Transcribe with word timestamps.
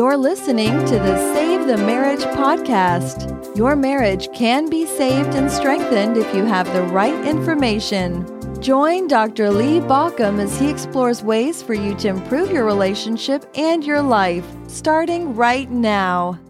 You're 0.00 0.16
listening 0.16 0.72
to 0.86 0.94
the 0.94 1.34
Save 1.34 1.66
the 1.66 1.76
Marriage 1.76 2.24
podcast. 2.34 3.54
Your 3.54 3.76
marriage 3.76 4.32
can 4.32 4.70
be 4.70 4.86
saved 4.86 5.34
and 5.34 5.50
strengthened 5.50 6.16
if 6.16 6.34
you 6.34 6.46
have 6.46 6.72
the 6.72 6.84
right 6.84 7.26
information. 7.26 8.24
Join 8.62 9.08
Dr. 9.08 9.50
Lee 9.50 9.78
Baucom 9.78 10.40
as 10.40 10.58
he 10.58 10.70
explores 10.70 11.22
ways 11.22 11.62
for 11.62 11.74
you 11.74 11.94
to 11.96 12.08
improve 12.08 12.50
your 12.50 12.64
relationship 12.64 13.44
and 13.54 13.84
your 13.84 14.00
life, 14.00 14.46
starting 14.68 15.36
right 15.36 15.70
now. 15.70 16.40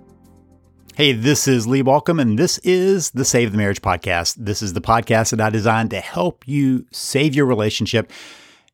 Hey, 0.94 1.11
this 1.11 1.48
is 1.48 1.67
Lee 1.67 1.82
Baucom, 1.82 2.22
and 2.22 2.39
this 2.39 2.58
is 2.58 3.11
the 3.11 3.25
Save 3.25 3.50
the 3.50 3.58
Marriage 3.58 3.82
podcast. 3.82 4.36
This 4.39 4.62
is 4.62 4.75
the 4.75 4.80
podcast 4.80 5.30
that 5.30 5.40
I 5.40 5.50
designed 5.50 5.90
to 5.90 5.98
help 5.98 6.46
you 6.46 6.86
save 6.93 7.35
your 7.35 7.46
relationship 7.46 8.12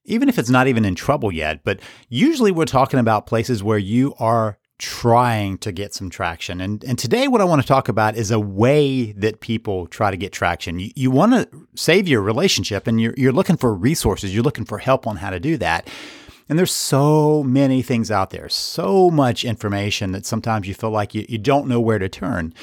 even 0.09 0.29
if 0.29 0.39
it's 0.39 0.51
not 0.51 0.69
even 0.69 0.85
in 0.85 0.95
trouble 0.95 1.33
yet. 1.33 1.65
But 1.65 1.81
usually 2.09 2.53
we're 2.53 2.65
talking 2.65 3.01
about 3.01 3.27
places 3.27 3.65
where 3.65 3.77
you 3.77 4.15
are 4.21 4.57
trying 4.79 5.57
to 5.59 5.73
get 5.73 5.95
some 5.95 6.11
traction. 6.11 6.61
And, 6.61 6.85
and 6.85 6.99
today, 6.99 7.29
what 7.29 7.41
I 7.41 7.45
want 7.45 7.63
to 7.63 7.69
talk 7.69 7.89
about 7.89 8.17
is 8.17 8.31
a 8.31 8.41
way 8.41 9.13
that 9.13 9.41
people 9.41 9.87
try 9.87 10.11
to 10.11 10.17
get 10.17 10.33
traction. 10.33 10.79
You, 10.79 10.91
you 10.95 11.11
want 11.11 11.33
to 11.33 11.67
save 11.75 12.07
your 12.07 12.21
relationship 12.21 12.87
and 12.87 13.01
you're, 13.01 13.15
you're 13.17 13.33
looking 13.33 13.57
for 13.57 13.75
resources, 13.75 14.35
you're 14.35 14.45
looking 14.45 14.67
for 14.67 14.79
help 14.79 15.07
on 15.07 15.17
how 15.17 15.31
to 15.31 15.41
do 15.41 15.57
that. 15.59 15.89
And 16.49 16.59
there's 16.59 16.73
so 16.73 17.43
many 17.43 17.83
things 17.83 18.11
out 18.11 18.31
there, 18.31 18.49
so 18.49 19.11
much 19.11 19.45
information 19.45 20.13
that 20.13 20.27
sometimes 20.27 20.69
you 20.69 20.75
feel 20.75 20.91
like 20.91 21.15
you, 21.15 21.27
you 21.29 21.39
don't 21.39 21.67
know 21.67 21.81
where 21.81 21.99
to 21.99 22.09
turn. 22.09 22.55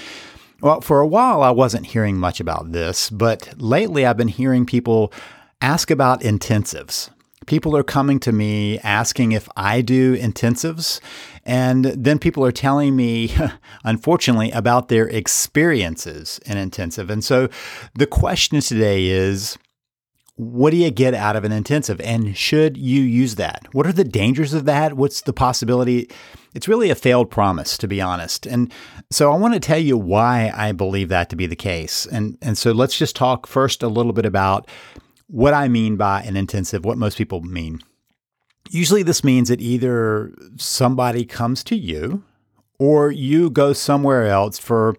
Well, 0.62 0.80
for 0.80 1.02
a 1.02 1.08
while, 1.08 1.44
I 1.44 1.52
wasn't 1.52 1.88
hearing 1.88 2.18
much 2.18 2.40
about 2.40 2.72
this, 2.72 3.10
but 3.10 3.54
lately 3.58 4.06
I've 4.06 4.16
been 4.16 4.30
hearing 4.30 4.66
people 4.66 5.12
ask 5.60 5.92
about 5.92 6.22
intensives. 6.22 7.10
People 7.46 7.76
are 7.76 7.84
coming 7.84 8.20
to 8.22 8.32
me 8.32 8.80
asking 8.80 9.32
if 9.32 9.48
I 9.56 9.82
do 9.82 10.18
intensives. 10.18 11.00
And 11.46 11.86
then 11.86 12.20
people 12.20 12.46
are 12.46 12.52
telling 12.52 12.96
me, 12.96 13.34
unfortunately, 13.84 14.52
about 14.52 14.88
their 14.88 15.08
experiences 15.08 16.40
in 16.46 16.58
intensive. 16.58 17.10
And 17.10 17.24
so 17.24 17.50
the 17.96 18.08
question 18.08 18.60
today 18.62 19.06
is 19.06 19.58
what 20.36 20.72
do 20.72 20.78
you 20.78 20.90
get 20.90 21.14
out 21.14 21.36
of 21.36 21.44
an 21.44 21.52
intensive? 21.52 22.02
And 22.02 22.36
should 22.36 22.76
you 22.76 23.02
use 23.02 23.36
that? 23.36 23.68
What 23.72 23.86
are 23.86 23.94
the 23.94 24.04
dangers 24.04 24.54
of 24.54 24.66
that? 24.66 24.94
What's 24.94 25.22
the 25.22 25.34
possibility? 25.34 26.10
It's 26.56 26.68
really 26.68 26.90
a 26.90 26.96
failed 26.96 27.30
promise, 27.30 27.78
to 27.78 27.88
be 27.88 28.02
honest. 28.02 28.48
And 28.48 28.74
so 29.12 29.32
I 29.32 29.38
want 29.38 29.54
to 29.54 29.60
tell 29.60 29.78
you 29.78 29.96
why 29.96 30.52
I 30.56 30.72
believe 30.72 31.10
that 31.10 31.30
to 31.30 31.36
be 31.36 31.46
the 31.46 31.56
case. 31.56 32.08
And, 32.08 32.38
and 32.42 32.58
so 32.58 32.72
let's 32.72 32.98
just 32.98 33.16
talk 33.16 33.46
first 33.46 33.84
a 33.84 33.88
little 33.88 34.14
bit 34.14 34.26
about 34.26 34.68
what 35.34 35.56
I 35.56 35.68
mean 35.68 35.98
by 35.98 36.22
an 36.22 36.38
intensive, 36.38 36.86
what 36.86 37.00
most 37.00 37.18
people 37.18 37.42
mean. 37.42 37.82
Usually, 38.70 39.02
this 39.02 39.24
means 39.24 39.50
that 39.50 39.60
either 39.60 40.32
somebody 40.58 41.26
comes 41.26 41.64
to 41.64 41.76
you 41.76 42.24
or 42.78 43.10
you 43.12 43.50
go 43.50 43.74
somewhere 43.74 44.28
else 44.28 44.60
for 44.60 44.96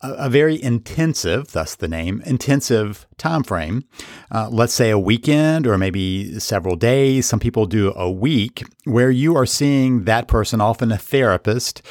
a, 0.00 0.30
very 0.30 0.60
intensive, 0.62 1.52
thus 1.52 1.74
the 1.74 1.88
name, 1.88 2.22
intensive 2.24 3.06
time 3.18 3.42
frame. 3.42 3.84
Uh, 4.30 4.48
let's 4.50 4.72
say 4.72 4.88
a 4.88 4.98
weekend 4.98 5.66
or 5.66 5.76
maybe 5.76 6.40
several 6.40 6.74
days. 6.74 7.26
Some 7.26 7.38
people 7.38 7.66
do 7.66 7.92
a 7.94 8.10
week 8.10 8.62
where 8.84 9.10
you 9.10 9.36
are 9.36 9.46
seeing 9.46 10.04
that 10.04 10.26
person, 10.26 10.62
often 10.62 10.90
a 10.90 10.96
therapist, 10.96 11.82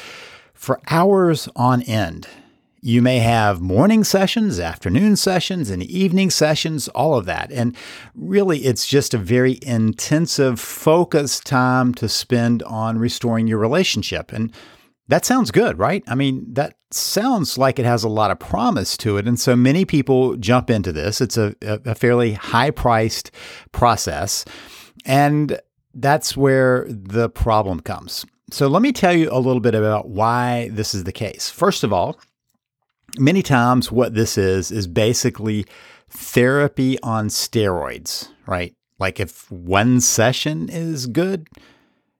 for 0.54 0.80
hours 0.90 1.48
on 1.54 1.82
end. 1.82 2.26
You 2.86 3.00
may 3.00 3.20
have 3.20 3.62
morning 3.62 4.04
sessions, 4.04 4.60
afternoon 4.60 5.16
sessions, 5.16 5.70
and 5.70 5.82
evening 5.82 6.28
sessions, 6.28 6.86
all 6.88 7.16
of 7.16 7.24
that. 7.24 7.50
And 7.50 7.74
really, 8.14 8.66
it's 8.66 8.86
just 8.86 9.14
a 9.14 9.18
very 9.18 9.58
intensive, 9.62 10.60
focused 10.60 11.46
time 11.46 11.94
to 11.94 12.10
spend 12.10 12.62
on 12.64 12.98
restoring 12.98 13.46
your 13.46 13.56
relationship. 13.56 14.32
And 14.34 14.52
that 15.08 15.24
sounds 15.24 15.50
good, 15.50 15.78
right? 15.78 16.04
I 16.06 16.14
mean, 16.14 16.44
that 16.52 16.76
sounds 16.90 17.56
like 17.56 17.78
it 17.78 17.86
has 17.86 18.04
a 18.04 18.08
lot 18.10 18.30
of 18.30 18.38
promise 18.38 18.98
to 18.98 19.16
it. 19.16 19.26
And 19.26 19.40
so 19.40 19.56
many 19.56 19.86
people 19.86 20.36
jump 20.36 20.68
into 20.68 20.92
this. 20.92 21.22
It's 21.22 21.38
a, 21.38 21.54
a 21.62 21.94
fairly 21.94 22.34
high 22.34 22.70
priced 22.70 23.30
process. 23.72 24.44
And 25.06 25.58
that's 25.94 26.36
where 26.36 26.86
the 26.90 27.30
problem 27.30 27.80
comes. 27.80 28.26
So 28.50 28.68
let 28.68 28.82
me 28.82 28.92
tell 28.92 29.14
you 29.14 29.30
a 29.32 29.40
little 29.40 29.60
bit 29.60 29.74
about 29.74 30.10
why 30.10 30.68
this 30.70 30.94
is 30.94 31.04
the 31.04 31.12
case. 31.12 31.48
First 31.48 31.82
of 31.82 31.90
all, 31.90 32.18
many 33.18 33.42
times 33.42 33.92
what 33.92 34.14
this 34.14 34.36
is 34.38 34.70
is 34.70 34.86
basically 34.86 35.66
therapy 36.08 36.98
on 37.02 37.28
steroids, 37.28 38.28
right? 38.46 38.74
Like 38.98 39.20
if 39.20 39.50
one 39.50 40.00
session 40.00 40.68
is 40.68 41.06
good, 41.06 41.48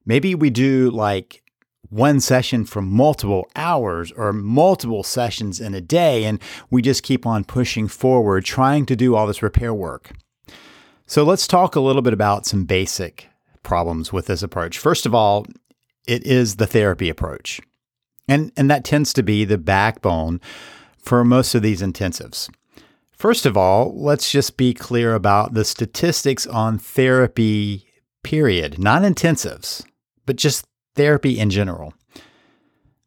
maybe 0.05 0.35
we 0.35 0.49
do 0.49 0.89
like 0.91 1.41
one 1.89 2.19
session 2.19 2.65
for 2.65 2.81
multiple 2.81 3.47
hours 3.55 4.11
or 4.11 4.33
multiple 4.33 5.03
sessions 5.03 5.61
in 5.61 5.73
a 5.73 5.81
day, 5.81 6.25
and 6.25 6.41
we 6.69 6.81
just 6.81 7.03
keep 7.03 7.25
on 7.25 7.43
pushing 7.43 7.87
forward, 7.87 8.43
trying 8.43 8.85
to 8.87 8.95
do 8.95 9.15
all 9.15 9.27
this 9.27 9.43
repair 9.43 9.73
work. 9.73 10.11
So 11.07 11.23
let's 11.23 11.47
talk 11.47 11.75
a 11.75 11.79
little 11.79 12.01
bit 12.01 12.13
about 12.13 12.45
some 12.45 12.65
basic 12.65 13.29
problems 13.63 14.11
with 14.11 14.25
this 14.25 14.43
approach. 14.43 14.77
First 14.77 15.05
of 15.05 15.13
all, 15.13 15.45
it 16.07 16.25
is 16.25 16.55
the 16.55 16.67
therapy 16.67 17.09
approach. 17.09 17.61
And, 18.27 18.51
and 18.57 18.69
that 18.71 18.83
tends 18.83 19.13
to 19.13 19.23
be 19.23 19.45
the 19.45 19.57
backbone 19.57 20.41
for 21.05 21.23
most 21.23 21.55
of 21.55 21.61
these 21.61 21.81
intensives. 21.81 22.49
First 23.11 23.45
of 23.45 23.55
all, 23.55 23.93
let's 23.95 24.31
just 24.31 24.57
be 24.57 24.73
clear 24.73 25.13
about 25.13 25.53
the 25.53 25.63
statistics 25.63 26.45
on 26.47 26.77
therapy, 26.77 27.87
period, 28.23 28.77
not 28.77 29.03
intensives, 29.03 29.85
but 30.25 30.35
just 30.35 30.65
therapy 30.95 31.39
in 31.39 31.49
general. 31.49 31.93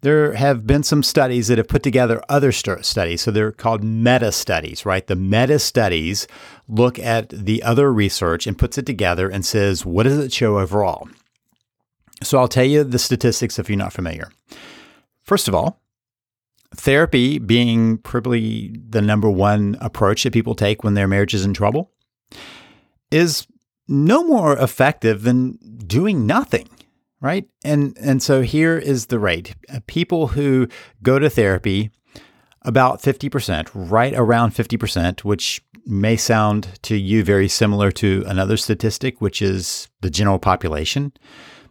There 0.00 0.34
have 0.34 0.64
been 0.64 0.84
some 0.84 1.02
studies 1.02 1.48
that 1.48 1.58
have 1.58 1.66
put 1.66 1.82
together 1.82 2.22
other 2.28 2.52
st- 2.52 2.84
studies. 2.84 3.20
So 3.20 3.32
they're 3.32 3.50
called 3.50 3.82
meta 3.82 4.30
studies, 4.30 4.86
right? 4.86 5.04
The 5.04 5.16
meta 5.16 5.58
studies 5.58 6.28
look 6.68 7.00
at 7.00 7.30
the 7.30 7.64
other 7.64 7.92
research 7.92 8.46
and 8.46 8.56
puts 8.56 8.78
it 8.78 8.86
together 8.86 9.28
and 9.28 9.44
says, 9.44 9.84
what 9.84 10.04
does 10.04 10.18
it 10.18 10.32
show 10.32 10.60
overall? 10.60 11.08
So 12.22 12.38
I'll 12.38 12.48
tell 12.48 12.64
you 12.64 12.84
the 12.84 12.98
statistics 12.98 13.58
if 13.58 13.68
you're 13.68 13.76
not 13.76 13.92
familiar. 13.92 14.30
First 15.24 15.48
of 15.48 15.54
all, 15.54 15.80
therapy 16.74 17.38
being 17.38 17.98
probably 17.98 18.76
the 18.88 19.02
number 19.02 19.30
one 19.30 19.76
approach 19.80 20.22
that 20.22 20.32
people 20.32 20.54
take 20.54 20.84
when 20.84 20.94
their 20.94 21.08
marriage 21.08 21.34
is 21.34 21.44
in 21.44 21.54
trouble 21.54 21.90
is 23.10 23.46
no 23.88 24.22
more 24.22 24.56
effective 24.58 25.22
than 25.22 25.58
doing 25.86 26.26
nothing 26.26 26.68
right? 27.20 27.48
And 27.64 27.96
and 28.00 28.22
so 28.22 28.42
here 28.42 28.78
is 28.78 29.06
the 29.06 29.18
rate. 29.18 29.54
People 29.86 30.28
who 30.28 30.68
go 31.02 31.18
to 31.18 31.30
therapy 31.30 31.90
about 32.62 33.00
50% 33.00 33.68
right 33.72 34.12
around 34.14 34.50
50% 34.50 35.20
which 35.24 35.62
may 35.86 36.16
sound 36.16 36.68
to 36.82 36.96
you 36.96 37.22
very 37.22 37.48
similar 37.48 37.90
to 37.92 38.24
another 38.26 38.56
statistic 38.56 39.20
which 39.20 39.40
is 39.40 39.88
the 40.00 40.10
general 40.10 40.38
population 40.38 41.12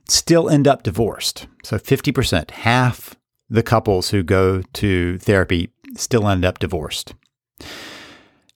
still 0.07 0.49
end 0.49 0.67
up 0.67 0.83
divorced. 0.83 1.47
So 1.63 1.77
50% 1.77 2.51
half 2.51 3.16
the 3.49 3.63
couples 3.63 4.09
who 4.09 4.23
go 4.23 4.61
to 4.73 5.17
therapy 5.19 5.69
still 5.95 6.27
end 6.27 6.45
up 6.45 6.59
divorced. 6.59 7.13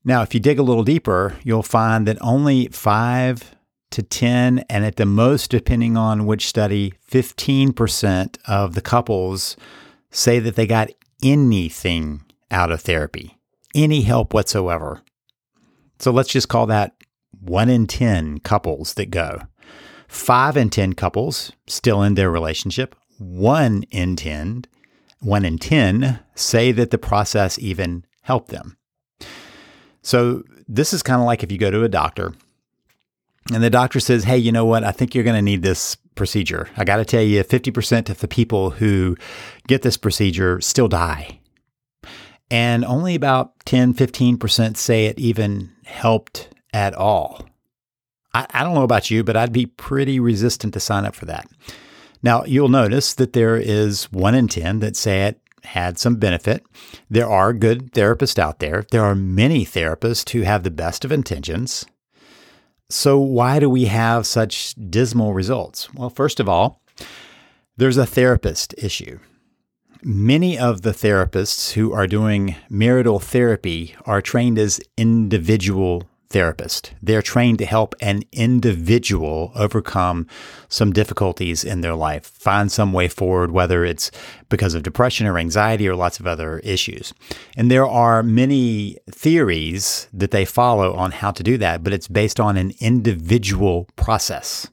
Now, 0.03 0.22
if 0.22 0.34
you 0.34 0.40
dig 0.40 0.59
a 0.59 0.63
little 0.63 0.84
deeper, 0.84 1.38
you'll 1.44 1.63
find 1.63 2.07
that 2.07 2.18
only 2.22 2.68
5 2.68 3.56
to 3.91 4.02
10, 4.02 4.59
and 4.69 4.85
at 4.85 4.96
the 4.96 5.06
most, 5.06 5.52
depending 5.52 5.96
on 5.96 6.25
which 6.25 6.47
study, 6.47 6.94
15% 7.09 8.38
of 8.46 8.74
the 8.74 8.81
couples 8.81 9.56
say 10.09 10.40
that 10.40 10.56
they 10.56 10.66
got 10.66 10.90
anything 11.22 12.23
out 12.50 12.72
of 12.72 12.81
therapy, 12.81 13.38
any 13.75 14.02
help 14.02 14.34
whatsoever. 14.34 15.02
So 16.00 16.12
let's 16.12 16.29
just 16.29 16.50
call 16.50 16.66
that 16.68 16.96
1 17.40 17.69
in 17.69 17.85
10 17.85 18.40
couples 18.40 18.96
that 18.96 19.11
go. 19.11 19.41
5 20.08 20.58
in 20.58 20.70
10 20.70 20.94
couples 20.94 21.52
still 21.67 22.02
in 22.02 22.16
their 22.16 22.32
relationship. 22.32 22.96
1 23.20 23.84
in 23.91 24.16
10 24.16 24.66
one 25.22 25.46
in 25.46 25.58
10 25.58 26.20
say 26.35 26.72
that 26.72 26.91
the 26.91 26.97
process 26.97 27.58
even 27.59 28.06
helped 28.22 28.50
them. 28.50 28.78
So, 30.02 30.44
this 30.68 30.94
is 30.94 31.03
kind 31.03 31.20
of 31.20 31.26
like 31.26 31.44
if 31.44 31.52
you 31.52 31.58
go 31.58 31.70
to 31.70 31.84
a 31.84 31.90
doctor 31.90 32.34
and 33.53 33.64
the 33.64 33.70
doctor 33.70 34.00
says, 34.00 34.23
Hey, 34.23 34.38
you 34.38 34.52
know 34.52 34.66
what? 34.66 34.84
I 34.84 34.91
think 34.91 35.14
you're 35.14 35.23
going 35.23 35.35
to 35.35 35.41
need 35.41 35.64
this 35.64 35.96
procedure. 36.16 36.70
I 36.78 36.84
got 36.84 36.97
to 36.97 37.06
tell 37.06 37.22
you, 37.22 37.44
50% 37.44 38.09
of 38.09 38.20
the 38.20 38.28
people 38.28 38.72
who 38.72 39.18
get 39.68 39.82
this 39.82 39.97
procedure 39.97 40.62
still 40.62 40.88
die. 40.88 41.40
And 42.50 42.84
only 42.84 43.16
about 43.16 43.53
10, 43.66 43.94
15% 43.94 44.78
say 44.78 45.06
it 45.06 45.18
even 45.18 45.72
helped 45.85 46.50
at 46.73 46.94
all. 46.94 47.46
I, 48.34 48.46
I 48.52 48.64
don't 48.64 48.76
know 48.76 48.84
about 48.84 49.09
you, 49.09 49.23
but 49.23 49.38
I'd 49.38 49.53
be 49.53 49.66
pretty 49.66 50.20
resistant 50.20 50.73
to 50.73 50.79
sign 50.79 51.06
up 51.06 51.16
for 51.16 51.26
that. 51.26 51.47
Now, 52.23 52.44
you'll 52.46 52.70
notice 52.70 53.14
that 53.16 53.34
there 53.34 53.58
is 53.58 54.06
one 54.12 54.35
in 54.35 54.47
10 54.47 54.79
that 54.79 54.96
say 54.96 55.23
it 55.28 55.40
had 55.64 55.97
some 55.97 56.16
benefit. 56.16 56.64
There 57.09 57.29
are 57.29 57.53
good 57.53 57.94
therapists 57.94 58.40
out 58.40 58.59
there. 58.59 58.85
There 58.91 59.03
are 59.03 59.16
many 59.16 59.66
therapists 59.66 60.29
who 60.32 60.41
have 60.41 60.64
the 60.64 60.72
best 60.72 61.06
of 61.06 61.12
intentions. 61.12 61.85
So, 62.90 63.20
why 63.20 63.59
do 63.59 63.70
we 63.70 63.85
have 63.85 64.28
such 64.28 64.76
dismal 64.76 65.34
results? 65.34 65.94
Well, 65.94 66.09
first 66.09 66.40
of 66.40 66.50
all, 66.50 66.82
There's 67.78 67.97
a 67.97 68.06
therapist 68.06 68.76
issue. 68.78 69.20
Many 70.03 70.59
of 70.59 70.82
the 70.82 70.91
therapists 70.91 71.72
who 71.72 71.94
are 71.94 72.06
doing 72.06 72.56
marital 72.70 73.20
therapy 73.20 73.96
are 74.06 74.22
trained 74.22 74.59
as 74.59 74.82
individual 74.97 76.03
therapists. 76.32 76.92
They're 77.02 77.22
trained 77.22 77.60
to 77.60 77.66
help 77.66 77.96
an 78.02 78.24
individual 78.32 79.52
overcome 79.56 80.28
some 80.70 80.94
difficulties 80.94 81.64
in 81.64 81.82
their 81.82 81.96
life, 81.96 82.26
find 82.26 82.72
some 82.72 82.94
way 82.94 83.08
forward, 83.08 83.52
whether 83.52 83.84
it's 83.84 84.12
because 84.50 84.74
of 84.74 84.84
depression 84.84 85.28
or 85.28 85.38
anxiety 85.38 85.88
or 85.88 85.96
lots 85.96 86.20
of 86.20 86.28
other 86.28 86.60
issues. 86.60 87.14
And 87.58 87.70
there 87.70 87.88
are 87.88 88.24
many 88.24 88.98
theories 89.10 90.08
that 90.14 90.32
they 90.32 90.46
follow 90.46 90.94
on 90.94 91.12
how 91.12 91.32
to 91.32 91.44
do 91.44 91.58
that, 91.58 91.84
but 91.84 91.94
it's 91.94 92.08
based 92.08 92.40
on 92.40 92.58
an 92.58 92.74
individual 92.80 93.88
process. 93.96 94.68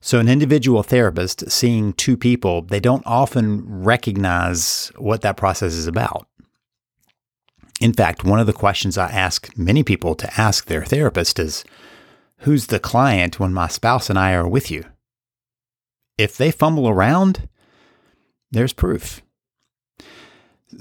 So, 0.00 0.20
an 0.20 0.28
individual 0.28 0.84
therapist 0.84 1.50
seeing 1.50 1.92
two 1.94 2.16
people, 2.16 2.62
they 2.62 2.78
don't 2.78 3.02
often 3.04 3.64
recognize 3.66 4.92
what 4.96 5.22
that 5.22 5.36
process 5.36 5.72
is 5.72 5.88
about. 5.88 6.28
In 7.80 7.92
fact, 7.92 8.24
one 8.24 8.40
of 8.40 8.46
the 8.46 8.52
questions 8.52 8.96
I 8.96 9.10
ask 9.10 9.56
many 9.56 9.82
people 9.82 10.14
to 10.14 10.40
ask 10.40 10.66
their 10.66 10.84
therapist 10.84 11.38
is 11.38 11.64
Who's 12.40 12.66
the 12.66 12.78
client 12.78 13.40
when 13.40 13.52
my 13.52 13.68
spouse 13.68 14.10
and 14.10 14.18
I 14.18 14.34
are 14.34 14.48
with 14.48 14.70
you? 14.70 14.84
If 16.18 16.36
they 16.36 16.50
fumble 16.50 16.88
around, 16.88 17.48
there's 18.50 18.72
proof. 18.72 19.22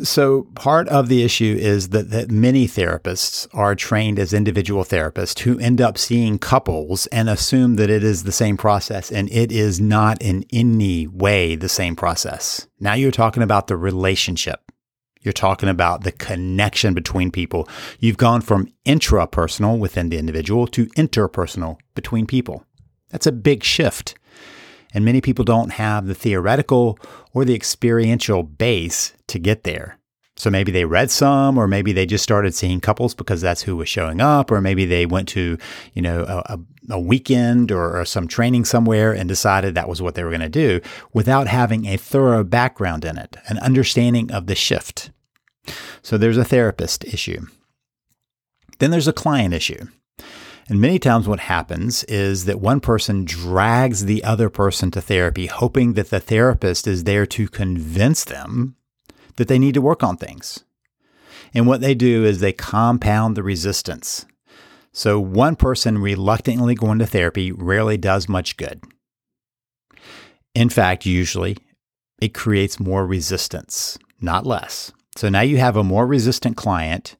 So, 0.03 0.47
part 0.55 0.87
of 0.89 1.09
the 1.09 1.23
issue 1.23 1.55
is 1.59 1.89
that, 1.89 2.09
that 2.09 2.31
many 2.31 2.67
therapists 2.67 3.47
are 3.53 3.75
trained 3.75 4.17
as 4.17 4.33
individual 4.33 4.83
therapists 4.83 5.39
who 5.39 5.59
end 5.59 5.79
up 5.79 5.97
seeing 5.97 6.39
couples 6.39 7.05
and 7.07 7.29
assume 7.29 7.75
that 7.75 7.89
it 7.89 8.03
is 8.03 8.23
the 8.23 8.31
same 8.31 8.57
process, 8.57 9.11
and 9.11 9.29
it 9.31 9.51
is 9.51 9.79
not 9.79 10.21
in 10.21 10.43
any 10.51 11.07
way 11.07 11.55
the 11.55 11.69
same 11.69 11.95
process. 11.95 12.67
Now 12.79 12.93
you're 12.93 13.11
talking 13.11 13.43
about 13.43 13.67
the 13.67 13.77
relationship. 13.77 14.64
You're 15.25 15.33
talking 15.33 15.69
about 15.69 16.03
the 16.03 16.11
connection 16.11 16.93
between 16.93 17.31
people. 17.31 17.67
You've 17.99 18.17
gone 18.17 18.41
from 18.41 18.71
intrapersonal 18.85 19.79
within 19.79 20.09
the 20.09 20.17
individual 20.17 20.67
to 20.67 20.85
interpersonal 20.89 21.77
between 21.95 22.27
people. 22.27 22.63
That's 23.09 23.27
a 23.27 23.31
big 23.31 23.63
shift. 23.63 24.15
And 24.93 25.03
many 25.03 25.19
people 25.19 25.43
don't 25.43 25.73
have 25.73 26.05
the 26.05 26.15
theoretical 26.15 26.97
or 27.33 27.43
the 27.43 27.55
experiential 27.55 28.43
base 28.43 29.13
to 29.27 29.39
get 29.39 29.63
there. 29.63 29.97
So 30.37 30.49
maybe 30.49 30.71
they 30.71 30.83
read 30.83 31.11
some, 31.11 31.57
or 31.57 31.65
maybe 31.65 31.93
they 31.93 32.05
just 32.05 32.23
started 32.23 32.53
seeing 32.53 32.81
couples 32.81 33.13
because 33.13 33.39
that's 33.39 33.61
who 33.61 33.77
was 33.77 33.87
showing 33.87 34.19
up, 34.19 34.51
or 34.51 34.59
maybe 34.59 34.85
they 34.85 35.05
went 35.05 35.29
to, 35.29 35.57
you 35.93 36.01
know, 36.01 36.23
a, 36.27 36.59
a 36.89 36.99
weekend 36.99 37.71
or, 37.71 37.99
or 37.99 38.03
some 38.03 38.27
training 38.27 38.65
somewhere 38.65 39.13
and 39.13 39.29
decided 39.29 39.75
that 39.75 39.87
was 39.87 40.01
what 40.01 40.15
they 40.15 40.23
were 40.23 40.29
going 40.29 40.41
to 40.41 40.49
do 40.49 40.81
without 41.13 41.47
having 41.47 41.85
a 41.85 41.95
thorough 41.95 42.43
background 42.43 43.05
in 43.05 43.17
it, 43.17 43.37
an 43.47 43.57
understanding 43.59 44.29
of 44.29 44.47
the 44.47 44.55
shift. 44.55 45.09
So 46.01 46.17
there's 46.17 46.37
a 46.37 46.45
therapist 46.45 47.03
issue. 47.05 47.45
Then 48.79 48.91
there's 48.91 49.07
a 49.07 49.13
client 49.13 49.53
issue. 49.53 49.87
And 50.67 50.81
many 50.81 50.97
times, 50.97 51.27
what 51.27 51.41
happens 51.41 52.03
is 52.05 52.45
that 52.45 52.59
one 52.59 52.79
person 52.79 53.23
drags 53.23 54.05
the 54.05 54.23
other 54.23 54.49
person 54.49 54.89
to 54.91 55.01
therapy, 55.01 55.45
hoping 55.45 55.93
that 55.93 56.09
the 56.09 56.19
therapist 56.19 56.87
is 56.87 57.03
there 57.03 57.27
to 57.27 57.47
convince 57.47 58.23
them 58.23 58.75
that 59.35 59.47
they 59.47 59.59
need 59.59 59.75
to 59.75 59.81
work 59.81 60.01
on 60.01 60.17
things. 60.17 60.63
And 61.53 61.67
what 61.67 61.81
they 61.81 61.93
do 61.93 62.25
is 62.25 62.39
they 62.39 62.51
compound 62.51 63.37
the 63.37 63.43
resistance. 63.43 64.25
So, 64.91 65.19
one 65.19 65.55
person 65.55 65.99
reluctantly 65.99 66.73
going 66.73 66.99
to 66.99 67.05
therapy 67.05 67.51
rarely 67.51 67.97
does 67.97 68.27
much 68.27 68.57
good. 68.57 68.81
In 70.55 70.69
fact, 70.69 71.05
usually 71.05 71.57
it 72.19 72.33
creates 72.33 72.79
more 72.79 73.05
resistance, 73.05 73.99
not 74.21 74.45
less. 74.45 74.91
So 75.15 75.29
now 75.29 75.41
you 75.41 75.57
have 75.57 75.77
a 75.77 75.83
more 75.83 76.05
resistant 76.05 76.57
client 76.57 77.15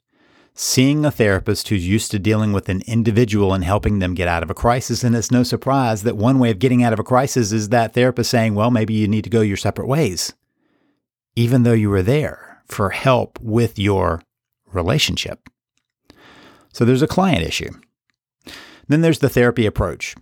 seeing 0.54 1.04
a 1.04 1.12
therapist 1.12 1.68
who's 1.68 1.88
used 1.88 2.12
to 2.12 2.20
dealing 2.20 2.54
with 2.54 2.70
an 2.70 2.82
individual 2.88 3.54
and 3.54 3.64
helping 3.64 4.00
them 4.00 4.14
get 4.14 4.28
out 4.28 4.42
of 4.42 4.50
a 4.50 4.54
crisis. 4.54 5.04
And 5.04 5.16
it's 5.16 5.32
no 5.32 5.44
surprise 5.44 6.04
that 6.04 6.16
one 6.16 6.40
way 6.40 6.50
of 6.50 6.60
getting 6.60 6.82
out 6.82 6.94
of 6.94 7.00
a 7.00 7.04
crisis 7.04 7.52
is 7.52 7.70
that 7.70 7.94
therapist 7.94 8.32
saying, 8.32 8.56
well, 8.56 8.72
maybe 8.72 8.94
you 8.94 9.08
need 9.08 9.26
to 9.26 9.30
go 9.30 9.42
your 9.42 9.58
separate 9.58 9.88
ways, 9.88 10.34
even 11.36 11.64
though 11.64 11.74
you 11.74 11.90
were 11.90 12.02
there 12.02 12.62
for 12.66 12.92
help 12.92 13.38
with 13.42 13.78
your 13.78 14.22
relationship. 14.72 15.50
So 16.72 16.86
there's 16.86 17.02
a 17.02 17.08
client 17.08 17.44
issue. 17.44 17.70
Then 18.88 19.02
there's 19.02 19.20
the 19.20 19.30
therapy 19.30 19.66
approach 19.66 20.16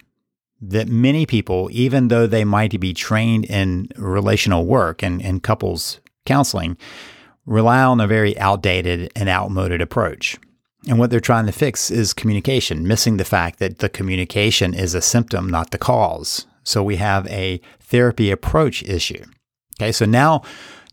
that 0.62 0.88
many 0.88 1.26
people, 1.26 1.70
even 1.72 2.08
though 2.08 2.26
they 2.26 2.46
might 2.46 2.80
be 2.80 2.94
trained 2.94 3.46
in 3.46 3.90
relational 3.98 4.66
work 4.66 5.04
and, 5.04 5.22
and 5.22 5.44
couples 5.44 6.00
counseling, 6.26 6.78
rely 7.46 7.84
on 7.84 8.00
a 8.00 8.08
very 8.08 8.38
outdated 8.38 9.12
and 9.16 9.30
outmoded 9.30 9.82
approach. 9.82 10.38
And 10.88 11.00
what 11.00 11.10
they're 11.10 11.20
trying 11.20 11.46
to 11.46 11.52
fix 11.52 11.90
is 11.90 12.14
communication, 12.14 12.88
missing 12.88 13.18
the 13.18 13.26
fact 13.26 13.60
that 13.60 13.80
the 13.80 13.90
communication 13.90 14.74
is 14.74 14.94
a 14.94 15.02
symptom, 15.02 15.50
not 15.50 15.72
the 15.72 15.78
cause. 15.78 16.46
So 16.64 16.84
we 16.84 16.98
have 16.98 17.28
a 17.28 17.62
therapy 17.80 18.32
approach 18.32 18.84
issue. 18.84 19.24
Okay, 19.80 19.92
so 19.92 20.06
now, 20.06 20.44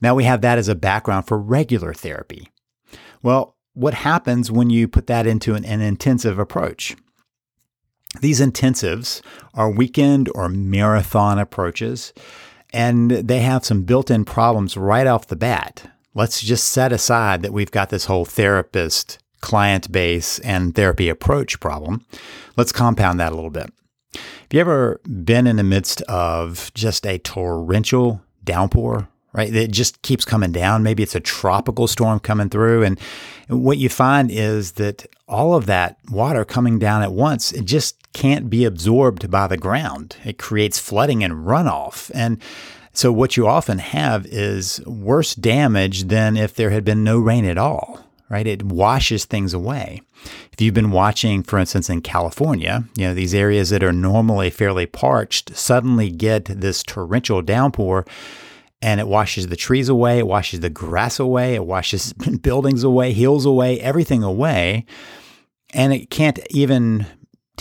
now 0.00 0.14
we 0.14 0.24
have 0.24 0.40
that 0.42 0.58
as 0.58 0.68
a 0.68 0.74
background 0.74 1.26
for 1.26 1.38
regular 1.38 1.92
therapy. 1.92 2.48
Well, 3.22 3.56
what 3.74 3.94
happens 3.94 4.50
when 4.50 4.70
you 4.70 4.88
put 4.88 5.06
that 5.08 5.26
into 5.26 5.54
an, 5.54 5.64
an 5.64 5.80
intensive 5.80 6.38
approach? 6.38 6.96
These 8.20 8.40
intensives 8.40 9.22
are 9.54 9.70
weekend 9.70 10.28
or 10.34 10.48
marathon 10.48 11.38
approaches, 11.38 12.12
and 12.72 13.10
they 13.10 13.40
have 13.40 13.64
some 13.64 13.82
built 13.82 14.10
in 14.10 14.24
problems 14.24 14.76
right 14.76 15.06
off 15.06 15.28
the 15.28 15.36
bat 15.36 15.90
let's 16.14 16.40
just 16.40 16.68
set 16.68 16.92
aside 16.92 17.42
that 17.42 17.52
we've 17.52 17.70
got 17.70 17.90
this 17.90 18.06
whole 18.06 18.24
therapist 18.24 19.18
client 19.40 19.90
base 19.90 20.38
and 20.40 20.74
therapy 20.74 21.08
approach 21.08 21.60
problem. 21.60 22.04
Let's 22.56 22.72
compound 22.72 23.18
that 23.20 23.32
a 23.32 23.34
little 23.34 23.50
bit. 23.50 23.72
Have 24.14 24.52
you 24.52 24.60
ever 24.60 25.00
been 25.04 25.46
in 25.46 25.56
the 25.56 25.62
midst 25.62 26.02
of 26.02 26.72
just 26.74 27.06
a 27.06 27.18
torrential 27.18 28.20
downpour? 28.44 29.08
Right, 29.32 29.54
it 29.54 29.70
just 29.70 30.02
keeps 30.02 30.24
coming 30.24 30.50
down. 30.50 30.82
Maybe 30.82 31.04
it's 31.04 31.14
a 31.14 31.20
tropical 31.20 31.86
storm 31.86 32.18
coming 32.18 32.48
through, 32.48 32.82
and 32.82 32.98
what 33.46 33.78
you 33.78 33.88
find 33.88 34.28
is 34.28 34.72
that 34.72 35.06
all 35.28 35.54
of 35.54 35.66
that 35.66 35.98
water 36.10 36.44
coming 36.44 36.80
down 36.80 37.02
at 37.02 37.12
once, 37.12 37.52
it 37.52 37.64
just 37.64 38.12
can't 38.12 38.50
be 38.50 38.64
absorbed 38.64 39.30
by 39.30 39.46
the 39.46 39.56
ground. 39.56 40.16
It 40.24 40.36
creates 40.36 40.80
flooding 40.80 41.22
and 41.22 41.46
runoff, 41.46 42.10
and 42.12 42.42
so, 42.92 43.12
what 43.12 43.36
you 43.36 43.46
often 43.46 43.78
have 43.78 44.26
is 44.26 44.84
worse 44.84 45.34
damage 45.34 46.04
than 46.04 46.36
if 46.36 46.54
there 46.54 46.70
had 46.70 46.84
been 46.84 47.04
no 47.04 47.18
rain 47.18 47.44
at 47.44 47.58
all, 47.58 48.00
right? 48.28 48.46
It 48.46 48.64
washes 48.64 49.24
things 49.24 49.54
away. 49.54 50.02
If 50.52 50.60
you've 50.60 50.74
been 50.74 50.90
watching, 50.90 51.42
for 51.42 51.58
instance, 51.58 51.88
in 51.88 52.00
California, 52.00 52.84
you 52.96 53.06
know, 53.06 53.14
these 53.14 53.34
areas 53.34 53.70
that 53.70 53.84
are 53.84 53.92
normally 53.92 54.50
fairly 54.50 54.86
parched 54.86 55.56
suddenly 55.56 56.10
get 56.10 56.46
this 56.46 56.82
torrential 56.82 57.42
downpour 57.42 58.06
and 58.82 58.98
it 58.98 59.08
washes 59.08 59.48
the 59.48 59.56
trees 59.56 59.88
away, 59.88 60.18
it 60.18 60.26
washes 60.26 60.60
the 60.60 60.70
grass 60.70 61.18
away, 61.20 61.54
it 61.54 61.66
washes 61.66 62.12
buildings 62.42 62.82
away, 62.82 63.12
hills 63.12 63.46
away, 63.46 63.80
everything 63.80 64.22
away. 64.22 64.84
And 65.72 65.92
it 65.92 66.10
can't 66.10 66.40
even 66.50 67.06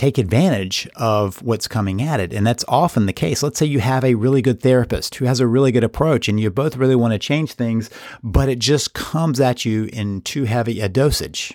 take 0.00 0.16
advantage 0.16 0.88
of 0.96 1.42
what's 1.42 1.68
coming 1.68 2.00
at 2.00 2.20
it. 2.20 2.32
And 2.32 2.46
that's 2.46 2.64
often 2.66 3.04
the 3.04 3.12
case. 3.12 3.42
Let's 3.42 3.58
say 3.58 3.66
you 3.66 3.80
have 3.80 4.02
a 4.02 4.14
really 4.14 4.40
good 4.40 4.62
therapist 4.62 5.16
who 5.16 5.26
has 5.26 5.40
a 5.40 5.46
really 5.46 5.72
good 5.72 5.84
approach 5.84 6.26
and 6.26 6.40
you 6.40 6.50
both 6.50 6.78
really 6.78 6.96
want 6.96 7.12
to 7.12 7.18
change 7.18 7.52
things, 7.52 7.90
but 8.22 8.48
it 8.48 8.60
just 8.60 8.94
comes 8.94 9.40
at 9.40 9.66
you 9.66 9.90
in 9.92 10.22
too 10.22 10.44
heavy 10.44 10.80
a 10.80 10.88
dosage. 10.88 11.52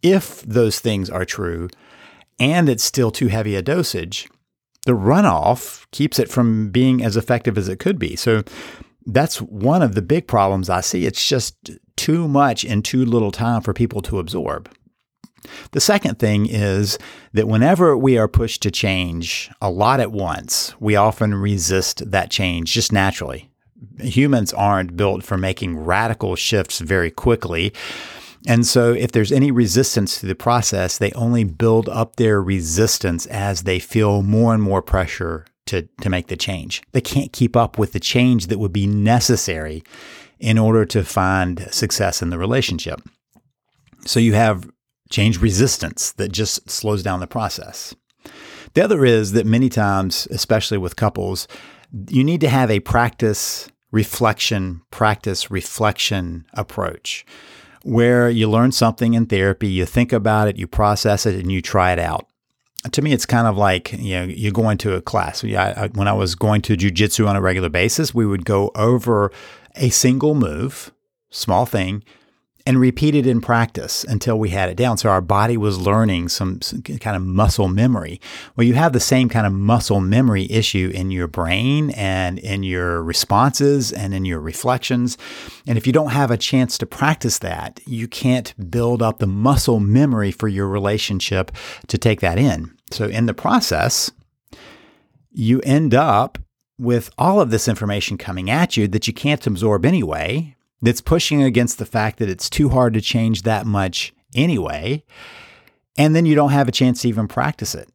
If 0.00 0.42
those 0.42 0.78
things 0.78 1.10
are 1.10 1.24
true 1.24 1.68
and 2.38 2.68
it's 2.68 2.84
still 2.84 3.10
too 3.10 3.26
heavy 3.26 3.56
a 3.56 3.62
dosage, 3.62 4.28
the 4.86 4.92
runoff 4.92 5.84
keeps 5.90 6.20
it 6.20 6.30
from 6.30 6.70
being 6.70 7.02
as 7.02 7.16
effective 7.16 7.58
as 7.58 7.68
it 7.68 7.80
could 7.80 7.98
be. 7.98 8.14
So 8.14 8.44
that's 9.06 9.42
one 9.42 9.82
of 9.82 9.96
the 9.96 10.02
big 10.02 10.28
problems 10.28 10.70
I 10.70 10.82
see. 10.82 11.04
It's 11.04 11.26
just 11.26 11.56
too 11.96 12.28
much 12.28 12.64
in 12.64 12.82
too 12.82 13.04
little 13.04 13.32
time 13.32 13.60
for 13.60 13.72
people 13.72 14.02
to 14.02 14.20
absorb. 14.20 14.70
The 15.72 15.80
second 15.80 16.18
thing 16.18 16.46
is 16.46 16.98
that 17.32 17.48
whenever 17.48 17.96
we 17.96 18.18
are 18.18 18.28
pushed 18.28 18.62
to 18.62 18.70
change 18.70 19.50
a 19.60 19.70
lot 19.70 20.00
at 20.00 20.12
once, 20.12 20.74
we 20.80 20.96
often 20.96 21.34
resist 21.34 22.10
that 22.10 22.30
change 22.30 22.72
just 22.72 22.92
naturally. 22.92 23.50
Humans 23.98 24.52
aren't 24.52 24.96
built 24.96 25.24
for 25.24 25.36
making 25.36 25.78
radical 25.78 26.36
shifts 26.36 26.78
very 26.78 27.10
quickly. 27.10 27.72
And 28.46 28.66
so, 28.66 28.92
if 28.92 29.12
there's 29.12 29.30
any 29.30 29.50
resistance 29.50 30.18
to 30.18 30.26
the 30.26 30.34
process, 30.34 30.98
they 30.98 31.12
only 31.12 31.44
build 31.44 31.88
up 31.88 32.16
their 32.16 32.42
resistance 32.42 33.26
as 33.26 33.62
they 33.62 33.78
feel 33.78 34.22
more 34.22 34.52
and 34.52 34.62
more 34.62 34.82
pressure 34.82 35.46
to, 35.66 35.82
to 36.00 36.10
make 36.10 36.26
the 36.26 36.36
change. 36.36 36.82
They 36.90 37.00
can't 37.00 37.32
keep 37.32 37.56
up 37.56 37.78
with 37.78 37.92
the 37.92 38.00
change 38.00 38.48
that 38.48 38.58
would 38.58 38.72
be 38.72 38.88
necessary 38.88 39.84
in 40.40 40.58
order 40.58 40.84
to 40.86 41.04
find 41.04 41.72
success 41.72 42.20
in 42.20 42.30
the 42.30 42.38
relationship. 42.38 43.00
So, 44.06 44.18
you 44.18 44.34
have 44.34 44.68
change 45.12 45.40
resistance 45.40 46.12
that 46.12 46.32
just 46.32 46.68
slows 46.68 47.02
down 47.02 47.20
the 47.20 47.26
process. 47.26 47.94
The 48.74 48.82
other 48.82 49.04
is 49.04 49.32
that 49.32 49.46
many 49.46 49.68
times, 49.68 50.26
especially 50.30 50.78
with 50.78 50.96
couples, 50.96 51.46
you 52.08 52.24
need 52.24 52.40
to 52.40 52.48
have 52.48 52.70
a 52.70 52.80
practice 52.80 53.68
reflection, 53.90 54.80
practice 54.90 55.50
reflection 55.50 56.46
approach 56.54 57.24
where 57.84 58.30
you 58.30 58.48
learn 58.48 58.72
something 58.72 59.14
in 59.14 59.26
therapy, 59.26 59.68
you 59.68 59.84
think 59.84 60.12
about 60.12 60.48
it, 60.48 60.56
you 60.56 60.66
process 60.66 61.26
it, 61.26 61.34
and 61.34 61.50
you 61.50 61.60
try 61.60 61.92
it 61.92 61.98
out. 61.98 62.26
To 62.90 63.02
me, 63.02 63.12
it's 63.12 63.26
kind 63.26 63.46
of 63.46 63.56
like 63.56 63.92
you 63.92 64.14
know 64.14 64.24
you're 64.24 64.52
going 64.52 64.78
to 64.78 64.94
a 64.94 65.02
class. 65.02 65.44
Yeah, 65.44 65.88
when 65.88 66.08
I 66.08 66.12
was 66.12 66.34
going 66.34 66.62
to 66.62 66.76
jujitsu 66.76 67.28
on 67.28 67.36
a 67.36 67.40
regular 67.40 67.68
basis, 67.68 68.14
we 68.14 68.26
would 68.26 68.44
go 68.44 68.72
over 68.74 69.30
a 69.76 69.90
single 69.90 70.34
move, 70.34 70.92
small 71.30 71.64
thing, 71.64 72.02
and 72.66 72.78
repeat 72.78 73.14
it 73.14 73.26
in 73.26 73.40
practice 73.40 74.04
until 74.04 74.38
we 74.38 74.50
had 74.50 74.68
it 74.68 74.76
down. 74.76 74.96
So 74.96 75.08
our 75.08 75.20
body 75.20 75.56
was 75.56 75.78
learning 75.78 76.28
some, 76.28 76.60
some, 76.62 76.82
kind 76.82 77.16
of 77.16 77.22
muscle 77.22 77.68
memory. 77.68 78.20
Well, 78.56 78.66
you 78.66 78.74
have 78.74 78.92
the 78.92 79.00
same 79.00 79.28
kind 79.28 79.46
of 79.46 79.52
muscle 79.52 80.00
memory 80.00 80.50
issue 80.50 80.90
in 80.94 81.10
your 81.10 81.26
brain 81.26 81.90
and 81.90 82.38
in 82.38 82.62
your 82.62 83.02
responses 83.02 83.92
and 83.92 84.14
in 84.14 84.24
your 84.24 84.40
reflections. 84.40 85.18
And 85.66 85.76
if 85.76 85.86
you 85.86 85.92
don't 85.92 86.10
have 86.10 86.30
a 86.30 86.36
chance 86.36 86.78
to 86.78 86.86
practice 86.86 87.38
that, 87.40 87.80
you 87.86 88.06
can't 88.08 88.54
build 88.70 89.02
up 89.02 89.18
the 89.18 89.26
muscle 89.26 89.80
memory 89.80 90.30
for 90.30 90.48
your 90.48 90.68
relationship 90.68 91.52
to 91.88 91.98
take 91.98 92.20
that 92.20 92.38
in. 92.38 92.76
So 92.90 93.06
in 93.06 93.26
the 93.26 93.34
process, 93.34 94.10
you 95.30 95.60
end 95.60 95.94
up 95.94 96.38
with 96.78 97.10
all 97.16 97.40
of 97.40 97.50
this 97.50 97.68
information 97.68 98.18
coming 98.18 98.50
at 98.50 98.76
you 98.76 98.88
that 98.88 99.06
you 99.06 99.12
can't 99.12 99.46
absorb 99.46 99.86
anyway 99.86 100.56
that's 100.82 101.00
pushing 101.00 101.42
against 101.42 101.78
the 101.78 101.86
fact 101.86 102.18
that 102.18 102.28
it's 102.28 102.50
too 102.50 102.68
hard 102.68 102.92
to 102.94 103.00
change 103.00 103.42
that 103.42 103.64
much 103.64 104.12
anyway. 104.34 105.04
And 105.96 106.14
then 106.14 106.26
you 106.26 106.34
don't 106.34 106.50
have 106.50 106.68
a 106.68 106.72
chance 106.72 107.02
to 107.02 107.08
even 107.08 107.28
practice 107.28 107.74
it. 107.74 107.88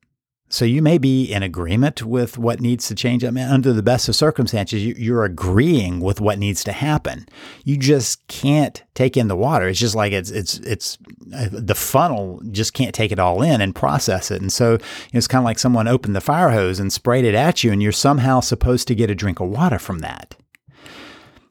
So 0.50 0.64
you 0.64 0.82
may 0.82 0.98
be 0.98 1.26
in 1.26 1.44
agreement 1.44 2.04
with 2.04 2.38
what 2.38 2.62
needs 2.62 2.88
to 2.88 2.96
change. 2.96 3.26
I 3.26 3.32
mean, 3.32 3.48
under 3.48 3.74
the 3.74 3.84
best 3.84 4.08
of 4.08 4.16
circumstances, 4.16 4.86
you're 4.86 5.26
agreeing 5.26 6.00
with 6.00 6.22
what 6.22 6.40
needs 6.40 6.64
to 6.64 6.72
happen. 6.72 7.28
You 7.66 7.76
just 7.76 8.26
can't 8.28 8.82
take 8.94 9.18
in 9.18 9.28
the 9.28 9.36
water. 9.36 9.68
It's 9.68 9.80
just 9.80 9.96
like 9.96 10.14
it's 10.14 10.32
it's 10.32 10.60
it's 10.60 10.98
uh, 11.36 11.50
the 11.52 11.76
funnel 11.76 12.42
just 12.52 12.74
can't 12.74 12.96
take 12.96 13.12
it 13.12 13.20
all 13.20 13.42
in 13.42 13.60
and 13.60 13.76
process 13.76 14.32
it. 14.32 14.42
And 14.42 14.52
so 14.52 14.78
it's 15.12 15.28
kind 15.28 15.42
of 15.42 15.46
like 15.46 15.60
someone 15.60 15.88
opened 15.90 16.16
the 16.16 16.22
fire 16.22 16.52
hose 16.52 16.80
and 16.80 16.94
sprayed 16.94 17.26
it 17.26 17.36
at 17.36 17.66
you, 17.66 17.74
and 17.74 17.84
you're 17.84 17.92
somehow 17.92 18.40
supposed 18.40 18.88
to 18.88 18.96
get 18.96 19.12
a 19.12 19.16
drink 19.16 19.42
of 19.42 19.50
water 19.50 19.80
from 19.80 20.00
that. 20.00 20.38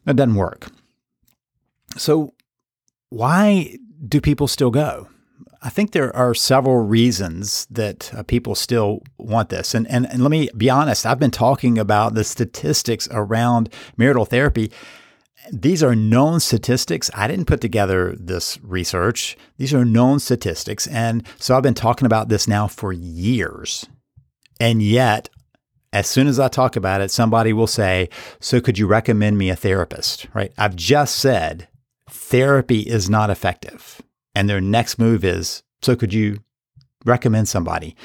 It 0.07 0.17
doesn't 0.17 0.37
work. 0.37 0.69
So, 1.97 2.35
why 3.09 3.77
do 4.07 4.21
people 4.21 4.49
still 4.49 4.71
go? 4.71 5.09
I 5.63 5.69
think 5.69 5.93
there 5.93 6.15
are 6.15 6.35
several 6.35 6.79
reasons 6.79 7.67
that 7.71 8.13
uh, 8.15 8.23
people 8.23 8.55
still 8.55 9.03
want 9.19 9.49
this. 9.49 9.75
And, 9.75 9.89
and, 9.89 10.07
and 10.07 10.23
let 10.23 10.31
me 10.31 10.49
be 10.57 10.71
honest, 10.71 11.07
I've 11.07 11.19
been 11.19 11.31
talking 11.31 11.79
about 11.79 12.15
the 12.15 12.25
statistics 12.25 13.09
around 13.11 13.73
marital 13.97 14.25
therapy. 14.25 14.71
These 15.53 15.83
are 15.83 15.97
known 15.97 16.41
statistics. 16.41 17.11
I 17.15 17.27
didn't 17.27 17.47
put 17.47 17.61
together 17.61 18.15
this 18.19 18.59
research. 18.63 19.37
These 19.57 19.75
are 19.75 19.85
known 19.85 20.21
statistics. 20.21 20.87
And 20.89 21.27
so 21.39 21.57
I've 21.57 21.63
been 21.63 21.75
talking 21.75 22.07
about 22.07 22.29
this 22.29 22.47
now 22.47 22.69
for 22.69 22.93
years. 22.93 23.87
And 24.61 24.83
yet, 24.83 25.29
as 25.93 26.07
soon 26.07 26.27
as 26.27 26.39
I 26.39 26.49
talk 26.49 26.77
about 26.77 27.01
it, 27.01 27.11
somebody 27.11 27.53
will 27.53 27.67
say, 27.67 28.09
So 28.41 28.61
could 28.61 28.79
you 28.79 28.87
recommend 28.87 29.39
me 29.39 29.51
a 29.51 29.57
therapist? 29.57 30.27
Right? 30.35 30.53
I've 30.59 30.77
just 30.77 31.17
said 31.17 31.69
therapy 32.09 32.81
is 32.81 33.11
not 33.11 33.31
effective. 33.31 34.01
And 34.35 34.49
their 34.49 34.61
next 34.61 34.99
move 34.99 35.25
is, 35.25 35.63
so 35.83 35.97
could 35.97 36.13
you 36.13 36.41
recommend 37.05 37.49
somebody? 37.49 37.97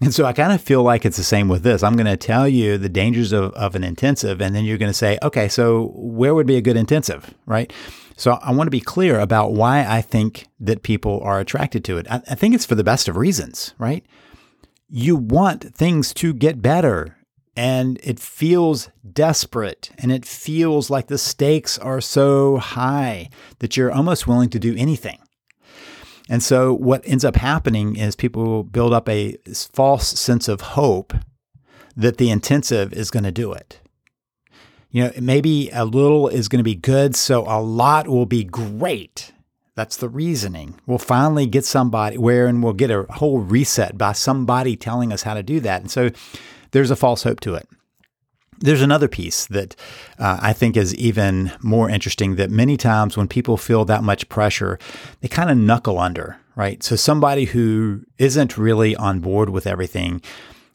And 0.00 0.14
so 0.14 0.26
I 0.26 0.32
kind 0.32 0.52
of 0.52 0.60
feel 0.60 0.82
like 0.82 1.06
it's 1.06 1.16
the 1.16 1.24
same 1.24 1.48
with 1.48 1.62
this. 1.62 1.82
I'm 1.82 1.96
going 1.96 2.06
to 2.06 2.18
tell 2.18 2.46
you 2.46 2.76
the 2.76 2.88
dangers 2.88 3.32
of, 3.32 3.52
of 3.52 3.74
an 3.74 3.84
intensive, 3.84 4.42
and 4.42 4.54
then 4.54 4.64
you're 4.64 4.76
going 4.78 4.90
to 4.90 4.94
say, 4.94 5.18
okay, 5.22 5.48
so 5.48 5.92
where 5.94 6.34
would 6.34 6.46
be 6.46 6.56
a 6.56 6.62
good 6.62 6.76
intensive, 6.76 7.32
right? 7.46 7.72
So 8.16 8.38
I 8.42 8.52
want 8.52 8.66
to 8.66 8.70
be 8.70 8.80
clear 8.80 9.18
about 9.18 9.52
why 9.52 9.86
I 9.86 10.02
think 10.02 10.46
that 10.60 10.82
people 10.82 11.20
are 11.22 11.40
attracted 11.40 11.84
to 11.84 11.96
it. 11.96 12.06
I, 12.10 12.22
I 12.30 12.34
think 12.34 12.54
it's 12.54 12.66
for 12.66 12.74
the 12.74 12.84
best 12.84 13.08
of 13.08 13.16
reasons, 13.16 13.74
right? 13.78 14.04
You 14.88 15.16
want 15.16 15.74
things 15.74 16.12
to 16.14 16.34
get 16.34 16.62
better 16.62 17.16
and 17.56 17.98
it 18.02 18.20
feels 18.20 18.90
desperate 19.10 19.90
and 19.98 20.12
it 20.12 20.26
feels 20.26 20.90
like 20.90 21.06
the 21.06 21.18
stakes 21.18 21.78
are 21.78 22.00
so 22.00 22.58
high 22.58 23.30
that 23.60 23.76
you're 23.76 23.90
almost 23.90 24.26
willing 24.26 24.50
to 24.50 24.58
do 24.58 24.76
anything. 24.76 25.18
And 26.28 26.42
so, 26.42 26.74
what 26.74 27.02
ends 27.06 27.24
up 27.24 27.36
happening 27.36 27.96
is 27.96 28.16
people 28.16 28.64
build 28.64 28.92
up 28.92 29.08
a 29.08 29.36
false 29.72 30.08
sense 30.08 30.48
of 30.48 30.60
hope 30.60 31.14
that 31.96 32.18
the 32.18 32.30
intensive 32.30 32.92
is 32.92 33.10
going 33.10 33.22
to 33.22 33.32
do 33.32 33.52
it. 33.52 33.80
You 34.90 35.04
know, 35.04 35.12
maybe 35.20 35.70
a 35.72 35.84
little 35.84 36.28
is 36.28 36.48
going 36.48 36.58
to 36.58 36.64
be 36.64 36.74
good, 36.74 37.14
so 37.14 37.44
a 37.46 37.60
lot 37.60 38.08
will 38.08 38.26
be 38.26 38.44
great. 38.44 39.32
That's 39.76 39.96
the 39.98 40.08
reasoning. 40.08 40.80
We'll 40.86 40.98
finally 40.98 41.46
get 41.46 41.64
somebody 41.64 42.18
where 42.18 42.46
and 42.46 42.62
we'll 42.62 42.72
get 42.72 42.90
a 42.90 43.06
whole 43.10 43.40
reset 43.40 43.96
by 43.96 44.12
somebody 44.12 44.74
telling 44.74 45.12
us 45.12 45.22
how 45.22 45.34
to 45.34 45.42
do 45.42 45.60
that. 45.60 45.82
And 45.82 45.90
so 45.90 46.10
there's 46.76 46.90
a 46.90 46.96
false 46.96 47.22
hope 47.22 47.40
to 47.40 47.54
it. 47.54 47.66
There's 48.58 48.82
another 48.82 49.08
piece 49.08 49.46
that 49.46 49.74
uh, 50.18 50.38
I 50.42 50.52
think 50.52 50.76
is 50.76 50.94
even 50.96 51.50
more 51.62 51.88
interesting 51.88 52.36
that 52.36 52.50
many 52.50 52.76
times 52.76 53.16
when 53.16 53.28
people 53.28 53.56
feel 53.56 53.86
that 53.86 54.02
much 54.02 54.28
pressure, 54.28 54.78
they 55.22 55.28
kind 55.28 55.48
of 55.48 55.56
knuckle 55.56 55.98
under, 55.98 56.36
right? 56.54 56.82
So 56.82 56.94
somebody 56.94 57.46
who 57.46 58.02
isn't 58.18 58.58
really 58.58 58.94
on 58.94 59.20
board 59.20 59.48
with 59.48 59.66
everything 59.66 60.20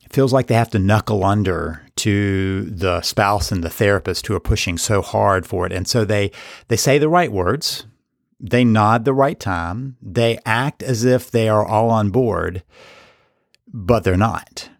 feels 0.09 0.33
like 0.33 0.47
they 0.47 0.55
have 0.55 0.71
to 0.71 0.79
knuckle 0.79 1.23
under 1.23 1.85
to 1.97 2.63
the 2.63 3.03
spouse 3.03 3.51
and 3.51 3.63
the 3.63 3.69
therapist 3.69 4.25
who 4.25 4.35
are 4.35 4.39
pushing 4.39 4.79
so 4.79 5.03
hard 5.03 5.45
for 5.45 5.67
it. 5.67 5.71
And 5.71 5.87
so 5.87 6.03
they 6.03 6.31
they 6.67 6.77
say 6.77 6.97
the 6.97 7.09
right 7.09 7.31
words, 7.31 7.85
they 8.39 8.65
nod 8.65 9.05
the 9.05 9.13
right 9.13 9.39
time, 9.39 9.97
they 10.01 10.39
act 10.47 10.81
as 10.81 11.05
if 11.05 11.29
they 11.29 11.47
are 11.47 11.63
all 11.63 11.91
on 11.91 12.09
board, 12.09 12.63
but 13.71 14.03
they're 14.03 14.17
not. 14.17 14.71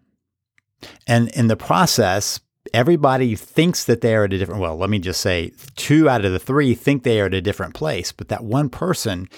And 1.06 1.28
in 1.30 1.48
the 1.48 1.56
process, 1.56 2.40
everybody 2.72 3.34
thinks 3.34 3.84
that 3.84 4.00
they 4.00 4.14
are 4.14 4.24
at 4.24 4.32
a 4.32 4.38
different 4.38 4.60
well 4.60 4.76
let 4.76 4.88
me 4.88 4.98
just 4.98 5.20
say 5.20 5.52
two 5.76 6.08
out 6.08 6.24
of 6.24 6.32
the 6.32 6.38
three 6.38 6.74
think 6.74 7.02
they 7.02 7.20
are 7.20 7.26
at 7.26 7.34
a 7.34 7.42
different 7.42 7.74
place 7.74 8.12
but 8.12 8.28
that 8.28 8.44
one 8.44 8.68
person 8.68 9.28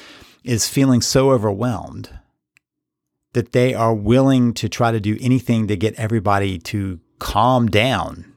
is 0.45 0.69
feeling 0.69 1.01
so 1.01 1.31
overwhelmed 1.31 2.11
that 3.33 3.53
they 3.53 3.75
are 3.75 3.95
willing 3.95 4.53
to 4.53 4.69
try 4.69 4.93
to 4.93 5.01
do 5.01 5.17
anything 5.21 5.67
to 5.67 5.77
get 5.77 5.95
everybody 5.95 6.59
to 6.59 7.01
calm 7.19 7.67
down 7.67 8.33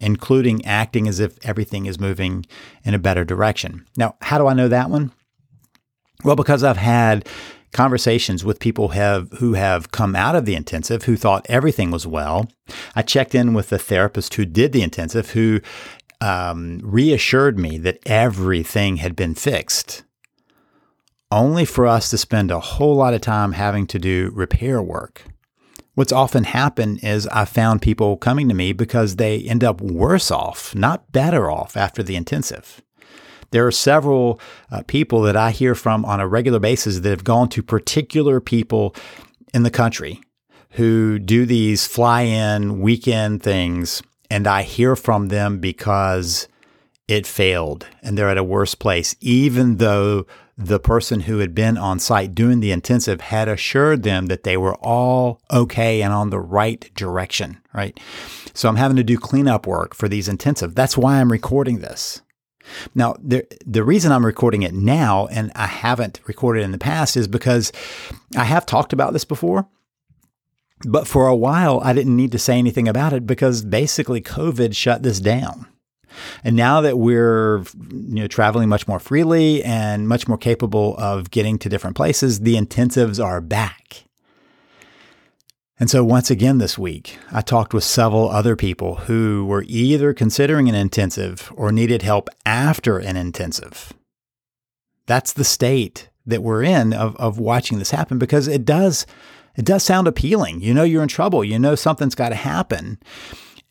including 0.00 0.64
acting 0.64 1.08
as 1.08 1.18
if 1.18 1.36
everything 1.44 1.86
is 1.86 1.98
moving 1.98 2.46
in 2.84 2.94
a 2.94 2.98
better 3.00 3.24
direction. 3.24 3.84
Now 3.96 4.14
how 4.22 4.38
do 4.38 4.46
i 4.46 4.54
know 4.54 4.68
that 4.68 4.90
one? 4.90 5.12
Well 6.24 6.36
because 6.36 6.62
i've 6.62 6.76
had 6.76 7.28
conversations 7.72 8.44
with 8.44 8.60
people 8.60 8.88
have 8.88 9.30
who 9.38 9.54
have 9.54 9.90
come 9.90 10.16
out 10.16 10.34
of 10.34 10.44
the 10.44 10.54
intensive 10.54 11.04
who 11.04 11.16
thought 11.16 11.46
everything 11.48 11.90
was 11.90 12.06
well. 12.06 12.48
I 12.94 13.02
checked 13.02 13.34
in 13.34 13.54
with 13.54 13.68
the 13.68 13.78
therapist 13.78 14.34
who 14.34 14.44
did 14.44 14.72
the 14.72 14.82
intensive 14.82 15.30
who 15.30 15.60
um, 16.20 16.80
reassured 16.82 17.58
me 17.58 17.78
that 17.78 18.00
everything 18.06 18.96
had 18.96 19.14
been 19.14 19.34
fixed, 19.34 20.04
only 21.30 21.64
for 21.64 21.86
us 21.86 22.10
to 22.10 22.18
spend 22.18 22.50
a 22.50 22.60
whole 22.60 22.96
lot 22.96 23.14
of 23.14 23.20
time 23.20 23.52
having 23.52 23.86
to 23.88 23.98
do 23.98 24.30
repair 24.34 24.82
work. 24.82 25.24
What's 25.94 26.12
often 26.12 26.44
happened 26.44 27.00
is 27.02 27.26
I 27.28 27.44
found 27.44 27.82
people 27.82 28.16
coming 28.16 28.48
to 28.48 28.54
me 28.54 28.72
because 28.72 29.16
they 29.16 29.40
end 29.40 29.64
up 29.64 29.80
worse 29.80 30.30
off, 30.30 30.74
not 30.74 31.10
better 31.10 31.50
off 31.50 31.76
after 31.76 32.04
the 32.04 32.14
intensive. 32.14 32.82
There 33.50 33.66
are 33.66 33.72
several 33.72 34.40
uh, 34.70 34.82
people 34.86 35.22
that 35.22 35.36
I 35.36 35.50
hear 35.50 35.74
from 35.74 36.04
on 36.04 36.20
a 36.20 36.28
regular 36.28 36.58
basis 36.58 37.00
that 37.00 37.08
have 37.08 37.24
gone 37.24 37.48
to 37.50 37.62
particular 37.62 38.40
people 38.40 38.94
in 39.54 39.62
the 39.62 39.70
country 39.70 40.20
who 40.72 41.18
do 41.18 41.46
these 41.46 41.86
fly 41.86 42.22
in 42.22 42.80
weekend 42.80 43.42
things. 43.42 44.02
And 44.30 44.46
I 44.46 44.62
hear 44.62 44.94
from 44.94 45.28
them 45.28 45.58
because 45.58 46.48
it 47.06 47.26
failed 47.26 47.86
and 48.02 48.16
they're 48.16 48.28
at 48.28 48.36
a 48.36 48.44
worse 48.44 48.74
place, 48.74 49.16
even 49.20 49.78
though 49.78 50.26
the 50.58 50.80
person 50.80 51.20
who 51.20 51.38
had 51.38 51.54
been 51.54 51.78
on 51.78 52.00
site 52.00 52.34
doing 52.34 52.60
the 52.60 52.72
intensive 52.72 53.20
had 53.20 53.48
assured 53.48 54.02
them 54.02 54.26
that 54.26 54.42
they 54.42 54.56
were 54.56 54.74
all 54.76 55.40
okay 55.52 56.02
and 56.02 56.12
on 56.12 56.30
the 56.30 56.40
right 56.40 56.90
direction, 56.94 57.58
right? 57.72 57.98
So 58.54 58.68
I'm 58.68 58.76
having 58.76 58.96
to 58.96 59.04
do 59.04 59.16
cleanup 59.16 59.66
work 59.66 59.94
for 59.94 60.08
these 60.08 60.28
intensive. 60.28 60.74
That's 60.74 60.98
why 60.98 61.20
I'm 61.20 61.30
recording 61.30 61.78
this. 61.78 62.22
Now, 62.94 63.16
the, 63.22 63.46
the 63.66 63.84
reason 63.84 64.12
I'm 64.12 64.26
recording 64.26 64.62
it 64.62 64.74
now 64.74 65.26
and 65.28 65.52
I 65.54 65.66
haven't 65.66 66.20
recorded 66.26 66.62
in 66.62 66.72
the 66.72 66.78
past 66.78 67.16
is 67.16 67.28
because 67.28 67.72
I 68.36 68.44
have 68.44 68.66
talked 68.66 68.92
about 68.92 69.12
this 69.12 69.24
before. 69.24 69.68
But 70.86 71.08
for 71.08 71.26
a 71.26 71.34
while, 71.34 71.80
I 71.82 71.92
didn't 71.92 72.16
need 72.16 72.32
to 72.32 72.38
say 72.38 72.56
anything 72.56 72.86
about 72.86 73.12
it 73.12 73.26
because 73.26 73.64
basically 73.64 74.20
COVID 74.20 74.76
shut 74.76 75.02
this 75.02 75.18
down. 75.18 75.66
And 76.44 76.56
now 76.56 76.80
that 76.80 76.98
we're 76.98 77.58
you 77.90 78.14
know 78.22 78.26
traveling 78.26 78.68
much 78.68 78.88
more 78.88 78.98
freely 78.98 79.62
and 79.62 80.08
much 80.08 80.26
more 80.28 80.38
capable 80.38 80.96
of 80.96 81.30
getting 81.30 81.58
to 81.58 81.68
different 81.68 81.96
places, 81.96 82.40
the 82.40 82.54
intensives 82.54 83.22
are 83.22 83.40
back. 83.40 84.04
And 85.80 85.88
so, 85.88 86.02
once 86.02 86.28
again 86.28 86.58
this 86.58 86.76
week, 86.76 87.18
I 87.30 87.40
talked 87.40 87.72
with 87.72 87.84
several 87.84 88.28
other 88.28 88.56
people 88.56 88.96
who 88.96 89.46
were 89.46 89.64
either 89.68 90.12
considering 90.12 90.68
an 90.68 90.74
intensive 90.74 91.52
or 91.54 91.70
needed 91.70 92.02
help 92.02 92.28
after 92.44 92.98
an 92.98 93.16
intensive. 93.16 93.92
That's 95.06 95.32
the 95.32 95.44
state 95.44 96.10
that 96.26 96.42
we're 96.42 96.64
in 96.64 96.92
of, 96.92 97.16
of 97.16 97.38
watching 97.38 97.78
this 97.78 97.92
happen 97.92 98.18
because 98.18 98.48
it 98.48 98.64
does 98.64 99.06
it 99.56 99.64
does 99.64 99.84
sound 99.84 100.08
appealing. 100.08 100.60
You 100.60 100.74
know 100.74 100.82
you're 100.82 101.02
in 101.02 101.08
trouble. 101.08 101.44
You 101.44 101.58
know 101.58 101.76
something's 101.76 102.16
got 102.16 102.30
to 102.30 102.34
happen. 102.34 102.98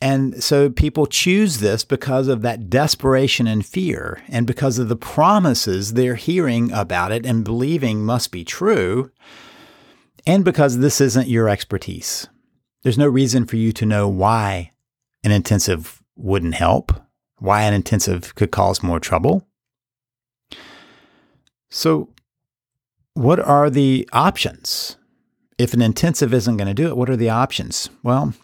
And 0.00 0.42
so 0.42 0.70
people 0.70 1.06
choose 1.06 1.58
this 1.58 1.84
because 1.84 2.28
of 2.28 2.42
that 2.42 2.70
desperation 2.70 3.46
and 3.46 3.66
fear 3.66 4.22
and 4.28 4.46
because 4.46 4.78
of 4.78 4.88
the 4.88 4.96
promises 4.96 5.92
they're 5.92 6.14
hearing 6.14 6.70
about 6.72 7.10
it 7.10 7.26
and 7.26 7.44
believing 7.44 8.04
must 8.04 8.30
be 8.30 8.44
true 8.44 9.10
and 10.28 10.44
because 10.44 10.78
this 10.78 11.00
isn't 11.00 11.26
your 11.26 11.48
expertise. 11.48 12.28
There's 12.82 12.98
no 12.98 13.08
reason 13.08 13.46
for 13.46 13.56
you 13.56 13.72
to 13.72 13.86
know 13.86 14.06
why 14.06 14.72
an 15.24 15.32
intensive 15.32 16.02
wouldn't 16.16 16.54
help, 16.54 16.92
why 17.38 17.62
an 17.62 17.72
intensive 17.72 18.34
could 18.34 18.50
cause 18.50 18.82
more 18.82 19.00
trouble. 19.00 19.48
So, 21.70 22.10
what 23.14 23.40
are 23.40 23.70
the 23.70 24.06
options? 24.12 24.96
If 25.56 25.72
an 25.72 25.80
intensive 25.80 26.34
isn't 26.34 26.58
going 26.58 26.68
to 26.68 26.74
do 26.74 26.88
it, 26.88 26.96
what 26.96 27.10
are 27.10 27.16
the 27.16 27.30
options? 27.30 27.88
Well, 28.02 28.34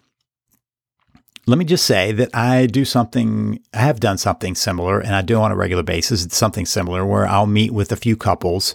let 1.46 1.58
me 1.58 1.66
just 1.66 1.84
say 1.84 2.12
that 2.12 2.34
I 2.34 2.64
do 2.64 2.86
something, 2.86 3.60
I 3.74 3.78
have 3.80 4.00
done 4.00 4.16
something 4.16 4.54
similar, 4.54 5.00
and 5.00 5.14
I 5.14 5.20
do 5.20 5.38
on 5.38 5.52
a 5.52 5.56
regular 5.56 5.82
basis. 5.82 6.24
It's 6.24 6.36
something 6.36 6.64
similar 6.64 7.04
where 7.04 7.26
I'll 7.26 7.46
meet 7.46 7.72
with 7.72 7.92
a 7.92 7.96
few 7.96 8.16
couples 8.16 8.74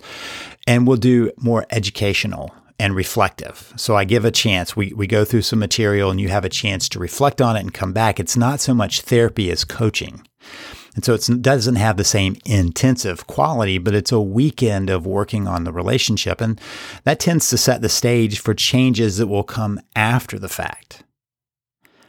and 0.67 0.85
we'll 0.85 0.97
do 0.97 1.31
more 1.37 1.65
educational 1.71 2.53
and 2.79 2.95
reflective. 2.95 3.73
So 3.75 3.95
I 3.95 4.05
give 4.05 4.25
a 4.25 4.31
chance. 4.31 4.75
We, 4.75 4.93
we 4.93 5.05
go 5.05 5.25
through 5.25 5.41
some 5.41 5.59
material 5.59 6.09
and 6.09 6.19
you 6.19 6.29
have 6.29 6.45
a 6.45 6.49
chance 6.49 6.87
to 6.89 6.99
reflect 6.99 7.41
on 7.41 7.55
it 7.55 7.61
and 7.61 7.73
come 7.73 7.93
back. 7.93 8.19
It's 8.19 8.37
not 8.37 8.59
so 8.59 8.73
much 8.73 9.01
therapy 9.01 9.51
as 9.51 9.65
coaching. 9.65 10.25
And 10.95 11.05
so 11.05 11.13
it 11.13 11.41
doesn't 11.41 11.75
have 11.75 11.97
the 11.97 12.03
same 12.03 12.35
intensive 12.45 13.27
quality, 13.27 13.77
but 13.77 13.93
it's 13.93 14.11
a 14.11 14.19
weekend 14.19 14.89
of 14.89 15.05
working 15.05 15.47
on 15.47 15.63
the 15.63 15.71
relationship. 15.71 16.41
And 16.41 16.59
that 17.03 17.19
tends 17.19 17.49
to 17.49 17.57
set 17.57 17.81
the 17.81 17.89
stage 17.89 18.39
for 18.39 18.53
changes 18.53 19.17
that 19.17 19.27
will 19.27 19.43
come 19.43 19.79
after 19.95 20.39
the 20.39 20.49
fact. 20.49 21.03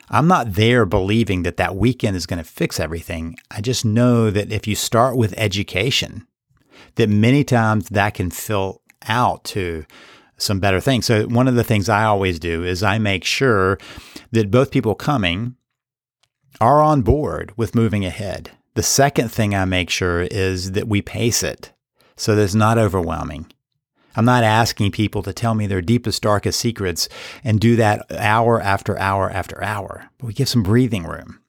I'm 0.08 0.26
not 0.26 0.54
there 0.54 0.86
believing 0.86 1.44
that 1.44 1.56
that 1.58 1.76
weekend 1.76 2.16
is 2.16 2.26
going 2.26 2.42
to 2.42 2.50
fix 2.50 2.80
everything. 2.80 3.36
I 3.50 3.60
just 3.60 3.84
know 3.84 4.30
that 4.30 4.50
if 4.50 4.66
you 4.66 4.74
start 4.74 5.16
with 5.16 5.34
education, 5.36 6.26
that 6.96 7.08
many 7.08 7.44
times 7.44 7.90
that 7.90 8.14
can 8.14 8.30
fill 8.30 8.82
out 9.06 9.44
to 9.44 9.84
some 10.40 10.60
better 10.60 10.80
things. 10.80 11.06
So, 11.06 11.26
one 11.26 11.48
of 11.48 11.54
the 11.54 11.64
things 11.64 11.88
I 11.88 12.04
always 12.04 12.38
do 12.38 12.64
is 12.64 12.82
I 12.82 12.98
make 12.98 13.24
sure 13.24 13.78
that 14.32 14.50
both 14.50 14.70
people 14.70 14.94
coming 14.94 15.56
are 16.60 16.82
on 16.82 17.02
board 17.02 17.52
with 17.56 17.74
moving 17.74 18.04
ahead. 18.04 18.50
The 18.74 18.82
second 18.82 19.30
thing 19.30 19.54
I 19.54 19.64
make 19.64 19.90
sure 19.90 20.22
is 20.22 20.72
that 20.72 20.88
we 20.88 21.02
pace 21.02 21.42
it 21.42 21.72
so 22.16 22.34
that 22.34 22.42
it's 22.42 22.54
not 22.54 22.78
overwhelming. 22.78 23.46
I'm 24.16 24.24
not 24.24 24.44
asking 24.44 24.90
people 24.92 25.22
to 25.22 25.32
tell 25.32 25.54
me 25.54 25.66
their 25.66 25.80
deepest, 25.80 26.22
darkest 26.22 26.58
secrets 26.58 27.08
and 27.44 27.60
do 27.60 27.76
that 27.76 28.04
hour 28.12 28.60
after 28.60 28.98
hour 28.98 29.30
after 29.30 29.62
hour, 29.62 30.10
but 30.18 30.26
we 30.26 30.32
give 30.32 30.48
some 30.48 30.62
breathing 30.62 31.04
room. 31.04 31.40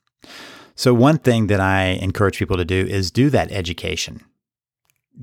So, 0.75 0.93
one 0.93 1.17
thing 1.17 1.47
that 1.47 1.59
I 1.59 1.83
encourage 2.01 2.37
people 2.37 2.57
to 2.57 2.65
do 2.65 2.85
is 2.85 3.11
do 3.11 3.29
that 3.31 3.51
education. 3.51 4.23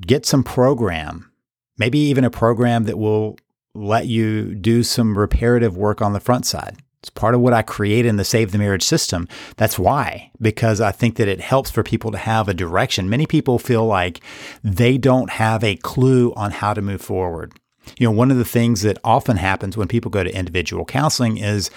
Get 0.00 0.26
some 0.26 0.44
program, 0.44 1.32
maybe 1.78 1.98
even 1.98 2.24
a 2.24 2.30
program 2.30 2.84
that 2.84 2.98
will 2.98 3.38
let 3.78 4.06
you 4.06 4.54
do 4.54 4.82
some 4.82 5.16
reparative 5.16 5.76
work 5.76 6.02
on 6.02 6.12
the 6.12 6.20
front 6.20 6.46
side. 6.46 6.78
It's 7.00 7.10
part 7.10 7.34
of 7.34 7.40
what 7.40 7.52
I 7.52 7.62
create 7.62 8.06
in 8.06 8.16
the 8.16 8.24
Save 8.24 8.50
the 8.50 8.58
Marriage 8.58 8.82
system. 8.82 9.28
That's 9.56 9.78
why, 9.78 10.32
because 10.40 10.80
I 10.80 10.90
think 10.90 11.16
that 11.16 11.28
it 11.28 11.40
helps 11.40 11.70
for 11.70 11.84
people 11.84 12.10
to 12.10 12.18
have 12.18 12.48
a 12.48 12.54
direction. 12.54 13.08
Many 13.08 13.24
people 13.24 13.58
feel 13.58 13.86
like 13.86 14.20
they 14.64 14.98
don't 14.98 15.30
have 15.30 15.62
a 15.62 15.76
clue 15.76 16.32
on 16.34 16.50
how 16.50 16.74
to 16.74 16.82
move 16.82 17.00
forward. 17.00 17.52
You 17.98 18.08
know, 18.08 18.12
one 18.12 18.30
of 18.30 18.36
the 18.36 18.44
things 18.44 18.82
that 18.82 18.98
often 19.04 19.36
happens 19.36 19.76
when 19.76 19.88
people 19.88 20.10
go 20.10 20.24
to 20.24 20.36
individual 20.36 20.84
counseling 20.84 21.38
is 21.38 21.70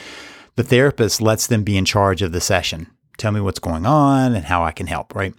the 0.55 0.63
therapist 0.63 1.21
lets 1.21 1.47
them 1.47 1.63
be 1.63 1.77
in 1.77 1.85
charge 1.85 2.21
of 2.21 2.31
the 2.31 2.41
session. 2.41 2.87
Tell 3.17 3.31
me 3.31 3.41
what's 3.41 3.59
going 3.59 3.85
on 3.85 4.33
and 4.33 4.45
how 4.45 4.63
I 4.63 4.71
can 4.71 4.87
help, 4.87 5.13
right? 5.13 5.35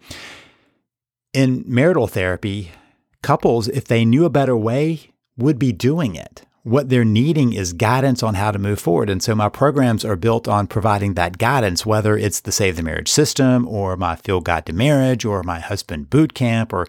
In 1.34 1.64
marital 1.66 2.06
therapy, 2.06 2.70
couples, 3.22 3.66
if 3.68 3.86
they 3.86 4.04
knew 4.04 4.24
a 4.24 4.30
better 4.30 4.56
way, 4.56 5.10
would 5.36 5.58
be 5.58 5.72
doing 5.72 6.14
it 6.14 6.44
what 6.64 6.88
they're 6.88 7.04
needing 7.04 7.52
is 7.52 7.72
guidance 7.72 8.22
on 8.22 8.34
how 8.34 8.52
to 8.52 8.58
move 8.58 8.78
forward. 8.78 9.10
And 9.10 9.22
so 9.22 9.34
my 9.34 9.48
programs 9.48 10.04
are 10.04 10.14
built 10.14 10.46
on 10.46 10.68
providing 10.68 11.14
that 11.14 11.38
guidance, 11.38 11.84
whether 11.84 12.16
it's 12.16 12.40
the 12.40 12.52
Save 12.52 12.76
the 12.76 12.82
Marriage 12.82 13.08
system 13.08 13.66
or 13.66 13.96
my 13.96 14.14
Field 14.14 14.44
Guide 14.44 14.66
to 14.66 14.72
Marriage 14.72 15.24
or 15.24 15.42
my 15.42 15.58
Husband 15.58 16.08
Boot 16.08 16.34
Camp 16.34 16.72
or 16.72 16.86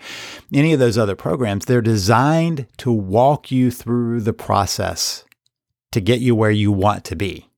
any 0.53 0.73
of 0.73 0.79
those 0.79 0.97
other 0.97 1.15
programs. 1.15 1.65
They're 1.65 1.81
designed 1.81 2.67
to 2.77 2.91
walk 2.91 3.51
you 3.51 3.71
through 3.71 4.21
the 4.21 4.33
process 4.33 5.25
to 5.91 5.99
get 5.99 6.19
you 6.19 6.35
where 6.35 6.51
you 6.51 6.71
want 6.71 7.03
to 7.05 7.15
be. 7.15 7.49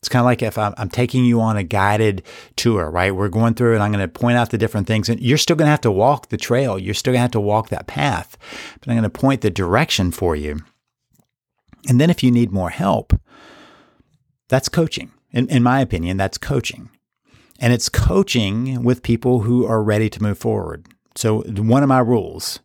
It's 0.00 0.08
kind 0.08 0.20
of 0.20 0.26
like 0.26 0.42
if 0.42 0.56
I'm, 0.56 0.72
I'm, 0.78 0.88
taking 0.88 1.26
you 1.26 1.42
on 1.42 1.58
a 1.58 1.62
guided 1.62 2.22
tour, 2.56 2.90
right? 2.90 3.14
We're 3.14 3.28
going 3.28 3.52
through 3.52 3.74
and 3.74 3.82
I'm 3.82 3.92
going 3.92 4.00
to 4.02 4.08
point 4.08 4.38
out 4.38 4.48
the 4.48 4.56
different 4.56 4.86
things 4.86 5.10
and 5.10 5.20
you're 5.20 5.36
still 5.36 5.56
going 5.56 5.66
to 5.66 5.70
have 5.72 5.82
to 5.82 5.92
walk 5.92 6.30
the 6.30 6.38
trail. 6.38 6.78
You're 6.78 6.94
still 6.94 7.12
going 7.12 7.18
to 7.18 7.22
have 7.22 7.30
to 7.32 7.40
walk 7.40 7.68
that 7.68 7.86
path, 7.86 8.38
but 8.80 8.88
I'm 8.88 8.94
going 8.94 9.02
to 9.02 9.10
point 9.10 9.42
the 9.42 9.50
direction 9.50 10.10
for 10.10 10.34
you. 10.34 10.60
And 11.88 12.00
then 12.00 12.10
if 12.10 12.22
you 12.22 12.30
need 12.30 12.52
more 12.52 12.70
help, 12.70 13.12
that's 14.48 14.68
coaching. 14.68 15.12
In, 15.32 15.48
in 15.48 15.62
my 15.62 15.80
opinion, 15.80 16.16
that's 16.16 16.38
coaching. 16.38 16.90
And 17.60 17.72
it's 17.72 17.88
coaching 17.88 18.82
with 18.82 19.02
people 19.02 19.40
who 19.40 19.66
are 19.66 19.82
ready 19.82 20.08
to 20.10 20.22
move 20.22 20.38
forward. 20.38 20.86
So, 21.14 21.42
one 21.42 21.82
of 21.82 21.88
my 21.88 21.98
rules 21.98 22.60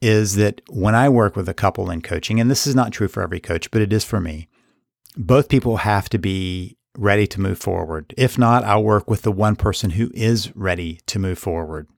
is 0.00 0.34
that 0.36 0.60
when 0.68 0.94
I 0.94 1.08
work 1.08 1.36
with 1.36 1.48
a 1.48 1.54
couple 1.54 1.90
in 1.90 2.02
coaching, 2.02 2.38
and 2.38 2.50
this 2.50 2.66
is 2.66 2.74
not 2.74 2.92
true 2.92 3.08
for 3.08 3.22
every 3.22 3.40
coach, 3.40 3.70
but 3.70 3.80
it 3.80 3.92
is 3.92 4.04
for 4.04 4.20
me, 4.20 4.48
both 5.16 5.48
people 5.48 5.78
have 5.78 6.08
to 6.10 6.18
be 6.18 6.76
ready 6.98 7.26
to 7.28 7.40
move 7.40 7.58
forward. 7.58 8.14
If 8.16 8.38
not, 8.38 8.64
I'll 8.64 8.84
work 8.84 9.08
with 9.08 9.22
the 9.22 9.32
one 9.32 9.56
person 9.56 9.90
who 9.90 10.10
is 10.14 10.54
ready 10.54 11.00
to 11.06 11.18
move 11.18 11.38
forward. 11.38 11.88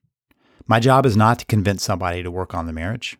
My 0.66 0.80
job 0.80 1.06
is 1.06 1.16
not 1.16 1.40
to 1.40 1.46
convince 1.46 1.82
somebody 1.82 2.22
to 2.22 2.30
work 2.30 2.54
on 2.54 2.66
the 2.66 2.72
marriage. 2.72 3.18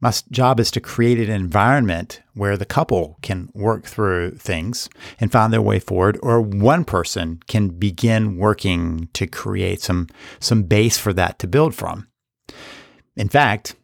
My 0.00 0.12
job 0.30 0.58
is 0.60 0.70
to 0.70 0.80
create 0.80 1.18
an 1.18 1.30
environment 1.30 2.22
where 2.32 2.56
the 2.56 2.64
couple 2.64 3.18
can 3.20 3.50
work 3.52 3.84
through 3.84 4.36
things 4.36 4.88
and 5.20 5.30
find 5.30 5.52
their 5.52 5.60
way 5.60 5.78
forward, 5.78 6.18
or 6.22 6.40
one 6.40 6.86
person 6.86 7.40
can 7.46 7.68
begin 7.68 8.38
working 8.38 9.10
to 9.12 9.26
create 9.26 9.82
some, 9.82 10.06
some 10.38 10.62
base 10.62 10.96
for 10.96 11.12
that 11.12 11.38
to 11.40 11.46
build 11.46 11.74
from. 11.74 12.08
In 13.14 13.28
fact, 13.28 13.76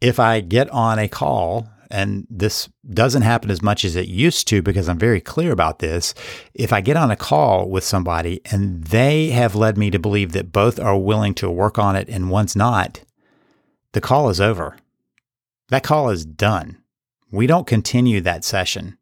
if 0.00 0.20
I 0.20 0.40
get 0.40 0.70
on 0.70 1.00
a 1.00 1.08
call, 1.08 1.68
and 1.90 2.26
this 2.30 2.68
doesn't 2.88 3.22
happen 3.22 3.50
as 3.50 3.62
much 3.62 3.84
as 3.84 3.96
it 3.96 4.06
used 4.06 4.46
to 4.48 4.62
because 4.62 4.88
I'm 4.88 4.98
very 4.98 5.20
clear 5.20 5.52
about 5.52 5.78
this. 5.78 6.14
If 6.54 6.72
I 6.72 6.80
get 6.80 6.96
on 6.96 7.10
a 7.10 7.16
call 7.16 7.68
with 7.68 7.84
somebody 7.84 8.40
and 8.50 8.84
they 8.84 9.28
have 9.30 9.54
led 9.54 9.78
me 9.78 9.90
to 9.90 9.98
believe 9.98 10.32
that 10.32 10.52
both 10.52 10.80
are 10.80 10.98
willing 10.98 11.34
to 11.34 11.50
work 11.50 11.78
on 11.78 11.94
it 11.94 12.08
and 12.08 12.28
one's 12.28 12.56
not, 12.56 13.02
the 13.92 14.00
call 14.00 14.28
is 14.30 14.40
over 14.40 14.76
that 15.68 15.82
call 15.82 16.10
is 16.10 16.24
done. 16.24 16.78
We 17.30 17.46
don't 17.46 17.66
continue 17.66 18.20
that 18.20 18.44
session. 18.44 18.98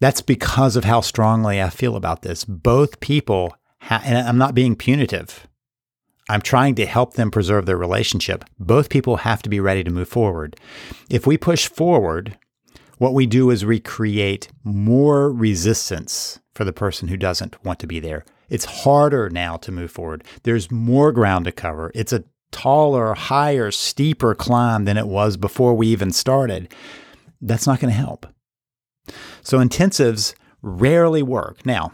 That's 0.00 0.20
because 0.20 0.76
of 0.76 0.84
how 0.84 1.00
strongly 1.00 1.60
I 1.60 1.70
feel 1.70 1.96
about 1.96 2.22
this. 2.22 2.44
Both 2.44 3.00
people, 3.00 3.56
ha- 3.80 4.02
and 4.04 4.16
I'm 4.16 4.38
not 4.38 4.54
being 4.54 4.76
punitive. 4.76 5.46
I'm 6.28 6.42
trying 6.42 6.74
to 6.76 6.86
help 6.86 7.14
them 7.14 7.30
preserve 7.30 7.66
their 7.66 7.76
relationship. 7.76 8.44
Both 8.58 8.90
people 8.90 9.18
have 9.18 9.42
to 9.42 9.48
be 9.48 9.60
ready 9.60 9.82
to 9.82 9.90
move 9.90 10.08
forward. 10.08 10.56
If 11.08 11.26
we 11.26 11.38
push 11.38 11.66
forward, 11.66 12.36
what 12.98 13.14
we 13.14 13.26
do 13.26 13.50
is 13.50 13.64
we 13.64 13.80
create 13.80 14.48
more 14.62 15.32
resistance 15.32 16.38
for 16.54 16.64
the 16.64 16.72
person 16.72 17.08
who 17.08 17.16
doesn't 17.16 17.64
want 17.64 17.78
to 17.78 17.86
be 17.86 17.98
there. 18.00 18.24
It's 18.50 18.64
harder 18.64 19.30
now 19.30 19.56
to 19.58 19.72
move 19.72 19.90
forward. 19.90 20.24
There's 20.42 20.70
more 20.70 21.12
ground 21.12 21.44
to 21.46 21.52
cover. 21.52 21.92
It's 21.94 22.12
a 22.12 22.24
taller, 22.50 23.14
higher, 23.14 23.70
steeper 23.70 24.34
climb 24.34 24.84
than 24.84 24.96
it 24.96 25.06
was 25.06 25.36
before 25.36 25.74
we 25.74 25.88
even 25.88 26.10
started, 26.10 26.72
that's 27.40 27.66
not 27.66 27.80
going 27.80 27.92
to 27.92 27.98
help. 27.98 28.26
So 29.42 29.58
intensives 29.58 30.34
rarely 30.62 31.22
work. 31.22 31.64
Now, 31.64 31.92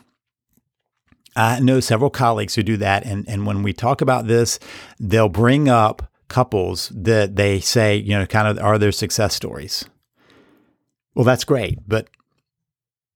I 1.37 1.61
know 1.61 1.81
several 1.81 2.11
colleagues 2.11 2.55
who 2.55 2.63
do 2.63 2.77
that. 2.79 3.05
And, 3.05 3.29
and 3.29 3.47
when 3.47 3.63
we 3.63 3.73
talk 3.73 4.01
about 4.01 4.27
this, 4.27 4.59
they'll 5.01 5.29
bring 5.29 5.69
up 5.69 6.11
couples 6.29 6.91
that 6.95 7.37
they 7.37 7.61
say, 7.61 7.97
you 7.97 8.19
know, 8.19 8.27
kind 8.27 8.49
of 8.49 8.63
are 8.63 8.79
their 8.79 8.93
success 8.93 9.35
stories. 9.35 9.85
Well, 11.15 11.25
that's 11.25 11.45
great. 11.45 11.79
But 11.87 12.09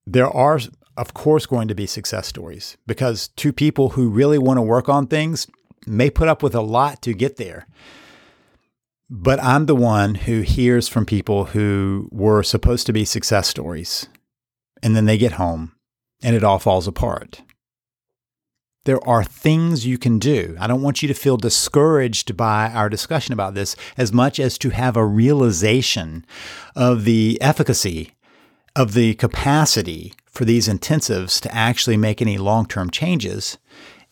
there 0.06 0.28
are, 0.28 0.60
of 0.96 1.14
course, 1.14 1.46
going 1.46 1.68
to 1.68 1.74
be 1.74 1.86
success 1.86 2.26
stories 2.26 2.76
because 2.86 3.28
two 3.28 3.52
people 3.52 3.90
who 3.90 4.08
really 4.08 4.38
want 4.38 4.58
to 4.58 4.62
work 4.62 4.88
on 4.88 5.06
things 5.06 5.46
may 5.88 6.10
put 6.10 6.28
up 6.28 6.42
with 6.42 6.54
a 6.54 6.60
lot 6.60 7.02
to 7.02 7.14
get 7.14 7.36
there. 7.36 7.66
But 9.10 9.42
I'm 9.42 9.66
the 9.66 9.74
one 9.74 10.14
who 10.14 10.42
hears 10.42 10.86
from 10.86 11.06
people 11.06 11.46
who 11.46 12.08
were 12.12 12.42
supposed 12.42 12.86
to 12.86 12.92
be 12.92 13.04
success 13.04 13.48
stories, 13.48 14.08
and 14.82 14.94
then 14.94 15.06
they 15.06 15.16
get 15.16 15.32
home 15.32 15.72
and 16.22 16.34
it 16.36 16.44
all 16.44 16.58
falls 16.58 16.86
apart. 16.86 17.42
There 18.84 19.06
are 19.06 19.22
things 19.22 19.86
you 19.86 19.98
can 19.98 20.18
do. 20.18 20.56
I 20.58 20.66
don't 20.66 20.82
want 20.82 21.02
you 21.02 21.08
to 21.08 21.14
feel 21.14 21.36
discouraged 21.36 22.36
by 22.36 22.70
our 22.70 22.88
discussion 22.88 23.32
about 23.32 23.54
this 23.54 23.76
as 23.96 24.12
much 24.12 24.40
as 24.40 24.56
to 24.58 24.70
have 24.70 24.96
a 24.96 25.04
realization 25.04 26.24
of 26.74 27.04
the 27.04 27.38
efficacy 27.40 28.12
of 28.74 28.94
the 28.94 29.14
capacity 29.14 30.14
for 30.26 30.44
these 30.44 30.68
intensives 30.68 31.40
to 31.40 31.54
actually 31.54 31.96
make 31.96 32.22
any 32.22 32.38
long 32.38 32.66
term 32.66 32.90
changes 32.90 33.58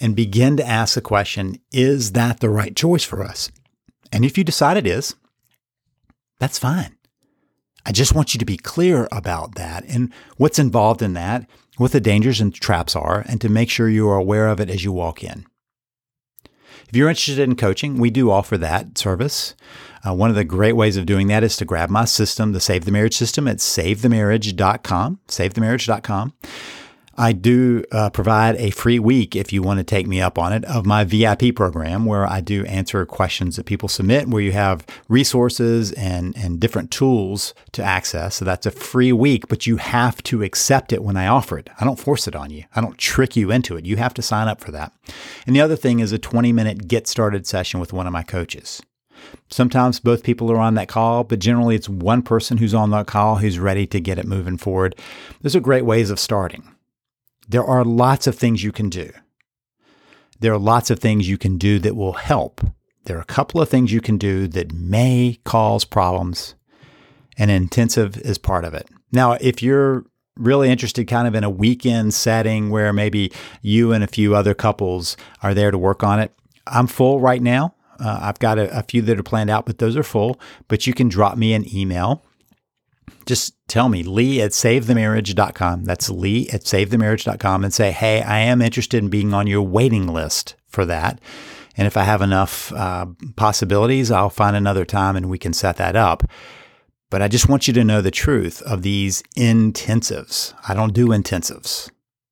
and 0.00 0.16
begin 0.16 0.56
to 0.56 0.66
ask 0.66 0.94
the 0.94 1.00
question 1.00 1.58
is 1.72 2.12
that 2.12 2.40
the 2.40 2.50
right 2.50 2.76
choice 2.76 3.04
for 3.04 3.22
us? 3.22 3.50
And 4.12 4.24
if 4.24 4.36
you 4.38 4.44
decide 4.44 4.76
it 4.76 4.86
is, 4.86 5.14
that's 6.38 6.58
fine. 6.58 6.96
I 7.84 7.92
just 7.92 8.14
want 8.14 8.34
you 8.34 8.38
to 8.38 8.44
be 8.44 8.56
clear 8.56 9.08
about 9.12 9.54
that 9.54 9.84
and 9.86 10.12
what's 10.36 10.58
involved 10.58 11.02
in 11.02 11.12
that, 11.14 11.48
what 11.76 11.92
the 11.92 12.00
dangers 12.00 12.40
and 12.40 12.52
traps 12.52 12.96
are, 12.96 13.24
and 13.28 13.40
to 13.40 13.48
make 13.48 13.70
sure 13.70 13.88
you 13.88 14.08
are 14.08 14.16
aware 14.16 14.48
of 14.48 14.60
it 14.60 14.68
as 14.68 14.82
you 14.82 14.92
walk 14.92 15.22
in. 15.22 15.46
If 16.88 16.94
you're 16.94 17.08
interested 17.08 17.38
in 17.40 17.56
coaching, 17.56 17.98
we 17.98 18.10
do 18.10 18.30
offer 18.30 18.56
that 18.58 18.96
service. 18.96 19.54
Uh, 20.06 20.14
one 20.14 20.30
of 20.30 20.36
the 20.36 20.44
great 20.44 20.74
ways 20.74 20.96
of 20.96 21.06
doing 21.06 21.26
that 21.28 21.42
is 21.42 21.56
to 21.56 21.64
grab 21.64 21.90
my 21.90 22.04
system, 22.04 22.52
the 22.52 22.60
Save 22.60 22.84
the 22.84 22.92
Marriage 22.92 23.16
system 23.16 23.48
at 23.48 23.58
savethemarriage.com, 23.58 25.20
savethemarriage.com. 25.26 26.32
I 27.18 27.32
do 27.32 27.84
uh, 27.92 28.10
provide 28.10 28.56
a 28.56 28.70
free 28.70 28.98
week 28.98 29.34
if 29.34 29.52
you 29.52 29.62
want 29.62 29.78
to 29.78 29.84
take 29.84 30.06
me 30.06 30.20
up 30.20 30.38
on 30.38 30.52
it 30.52 30.64
of 30.66 30.84
my 30.84 31.04
VIP 31.04 31.54
program 31.54 32.04
where 32.04 32.26
I 32.26 32.40
do 32.40 32.64
answer 32.66 33.06
questions 33.06 33.56
that 33.56 33.64
people 33.64 33.88
submit 33.88 34.28
where 34.28 34.42
you 34.42 34.52
have 34.52 34.86
resources 35.08 35.92
and 35.92 36.36
and 36.36 36.60
different 36.60 36.90
tools 36.90 37.54
to 37.72 37.82
access. 37.82 38.36
So 38.36 38.44
that's 38.44 38.66
a 38.66 38.70
free 38.70 39.12
week, 39.12 39.48
but 39.48 39.66
you 39.66 39.78
have 39.78 40.22
to 40.24 40.42
accept 40.42 40.92
it 40.92 41.02
when 41.02 41.16
I 41.16 41.26
offer 41.26 41.58
it. 41.58 41.70
I 41.80 41.84
don't 41.84 41.98
force 41.98 42.28
it 42.28 42.36
on 42.36 42.50
you. 42.50 42.64
I 42.74 42.80
don't 42.80 42.98
trick 42.98 43.36
you 43.36 43.50
into 43.50 43.76
it. 43.76 43.86
You 43.86 43.96
have 43.96 44.14
to 44.14 44.22
sign 44.22 44.48
up 44.48 44.60
for 44.60 44.70
that. 44.72 44.92
And 45.46 45.56
the 45.56 45.60
other 45.60 45.76
thing 45.76 46.00
is 46.00 46.12
a 46.12 46.18
20-minute 46.18 46.88
get 46.88 47.06
started 47.06 47.46
session 47.46 47.80
with 47.80 47.92
one 47.92 48.06
of 48.06 48.12
my 48.12 48.22
coaches. 48.22 48.82
Sometimes 49.48 50.00
both 50.00 50.22
people 50.22 50.50
are 50.52 50.58
on 50.58 50.74
that 50.74 50.88
call, 50.88 51.24
but 51.24 51.38
generally 51.38 51.74
it's 51.74 51.88
one 51.88 52.22
person 52.22 52.58
who's 52.58 52.74
on 52.74 52.90
that 52.90 53.06
call 53.06 53.36
who's 53.36 53.58
ready 53.58 53.86
to 53.86 54.00
get 54.00 54.18
it 54.18 54.26
moving 54.26 54.58
forward. 54.58 54.94
Those 55.42 55.56
are 55.56 55.60
great 55.60 55.84
ways 55.84 56.10
of 56.10 56.18
starting. 56.18 56.75
There 57.48 57.64
are 57.64 57.84
lots 57.84 58.26
of 58.26 58.34
things 58.34 58.64
you 58.64 58.72
can 58.72 58.90
do. 58.90 59.10
There 60.40 60.52
are 60.52 60.58
lots 60.58 60.90
of 60.90 60.98
things 60.98 61.28
you 61.28 61.38
can 61.38 61.58
do 61.58 61.78
that 61.78 61.96
will 61.96 62.14
help. 62.14 62.60
There 63.04 63.16
are 63.16 63.22
a 63.22 63.24
couple 63.24 63.60
of 63.60 63.68
things 63.68 63.92
you 63.92 64.00
can 64.00 64.18
do 64.18 64.48
that 64.48 64.72
may 64.72 65.38
cause 65.44 65.84
problems, 65.84 66.54
and 67.38 67.50
intensive 67.50 68.16
is 68.18 68.36
part 68.36 68.64
of 68.64 68.74
it. 68.74 68.88
Now, 69.12 69.32
if 69.34 69.62
you're 69.62 70.04
really 70.36 70.70
interested 70.70 71.06
kind 71.06 71.26
of 71.28 71.34
in 71.34 71.44
a 71.44 71.50
weekend 71.50 72.12
setting 72.14 72.68
where 72.70 72.92
maybe 72.92 73.32
you 73.62 73.92
and 73.92 74.02
a 74.02 74.08
few 74.08 74.34
other 74.34 74.52
couples 74.52 75.16
are 75.42 75.54
there 75.54 75.70
to 75.70 75.78
work 75.78 76.02
on 76.02 76.20
it, 76.20 76.32
I'm 76.66 76.88
full 76.88 77.20
right 77.20 77.40
now. 77.40 77.74
Uh, 77.98 78.18
I've 78.22 78.40
got 78.40 78.58
a, 78.58 78.76
a 78.76 78.82
few 78.82 79.00
that 79.02 79.18
are 79.18 79.22
planned 79.22 79.50
out, 79.50 79.66
but 79.66 79.78
those 79.78 79.96
are 79.96 80.02
full. 80.02 80.38
But 80.68 80.86
you 80.86 80.92
can 80.92 81.08
drop 81.08 81.38
me 81.38 81.54
an 81.54 81.64
email 81.74 82.22
just 83.26 83.54
tell 83.68 83.88
me, 83.88 84.02
Lee 84.02 84.40
at 84.40 84.52
savethemarriage.com. 84.52 85.84
That's 85.84 86.08
Lee 86.08 86.48
at 86.50 86.62
savethemarriage.com 86.62 87.64
and 87.64 87.74
say, 87.74 87.90
hey, 87.90 88.22
I 88.22 88.38
am 88.38 88.62
interested 88.62 89.02
in 89.02 89.10
being 89.10 89.34
on 89.34 89.46
your 89.46 89.62
waiting 89.62 90.06
list 90.06 90.54
for 90.68 90.84
that. 90.86 91.20
And 91.76 91.86
if 91.86 91.96
I 91.96 92.04
have 92.04 92.22
enough 92.22 92.72
uh, 92.72 93.06
possibilities, 93.36 94.10
I'll 94.10 94.30
find 94.30 94.56
another 94.56 94.84
time 94.84 95.16
and 95.16 95.28
we 95.28 95.38
can 95.38 95.52
set 95.52 95.76
that 95.76 95.96
up. 95.96 96.22
But 97.10 97.22
I 97.22 97.28
just 97.28 97.48
want 97.48 97.68
you 97.68 97.74
to 97.74 97.84
know 97.84 98.00
the 98.00 98.10
truth 98.10 98.62
of 98.62 98.82
these 98.82 99.22
intensives. 99.36 100.54
I 100.68 100.74
don't 100.74 100.94
do 100.94 101.08
intensives, 101.08 101.90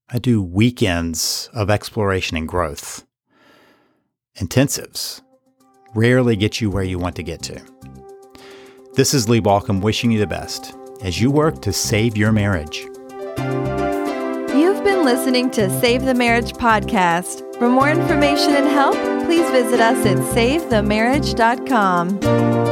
I 0.08 0.18
do 0.18 0.42
weekends 0.42 1.48
of 1.52 1.70
exploration 1.70 2.36
and 2.36 2.48
growth. 2.48 3.04
Intensives 4.38 5.22
rarely 5.94 6.34
get 6.34 6.60
you 6.60 6.70
where 6.70 6.82
you 6.82 6.98
want 6.98 7.14
to 7.16 7.22
get 7.22 7.40
to. 7.42 8.03
This 8.94 9.12
is 9.12 9.28
Lee 9.28 9.40
Baucom 9.40 9.80
wishing 9.80 10.12
you 10.12 10.20
the 10.20 10.26
best 10.28 10.76
as 11.02 11.20
you 11.20 11.28
work 11.28 11.60
to 11.62 11.72
save 11.72 12.16
your 12.16 12.30
marriage. 12.30 12.86
You've 14.54 14.84
been 14.84 15.04
listening 15.04 15.50
to 15.50 15.68
Save 15.80 16.04
the 16.04 16.14
Marriage 16.14 16.52
podcast. 16.52 17.58
For 17.58 17.68
more 17.68 17.90
information 17.90 18.54
and 18.54 18.68
help, 18.68 18.94
please 19.26 19.50
visit 19.50 19.80
us 19.80 20.06
at 20.06 20.18
savethemarriage.com. 20.18 22.63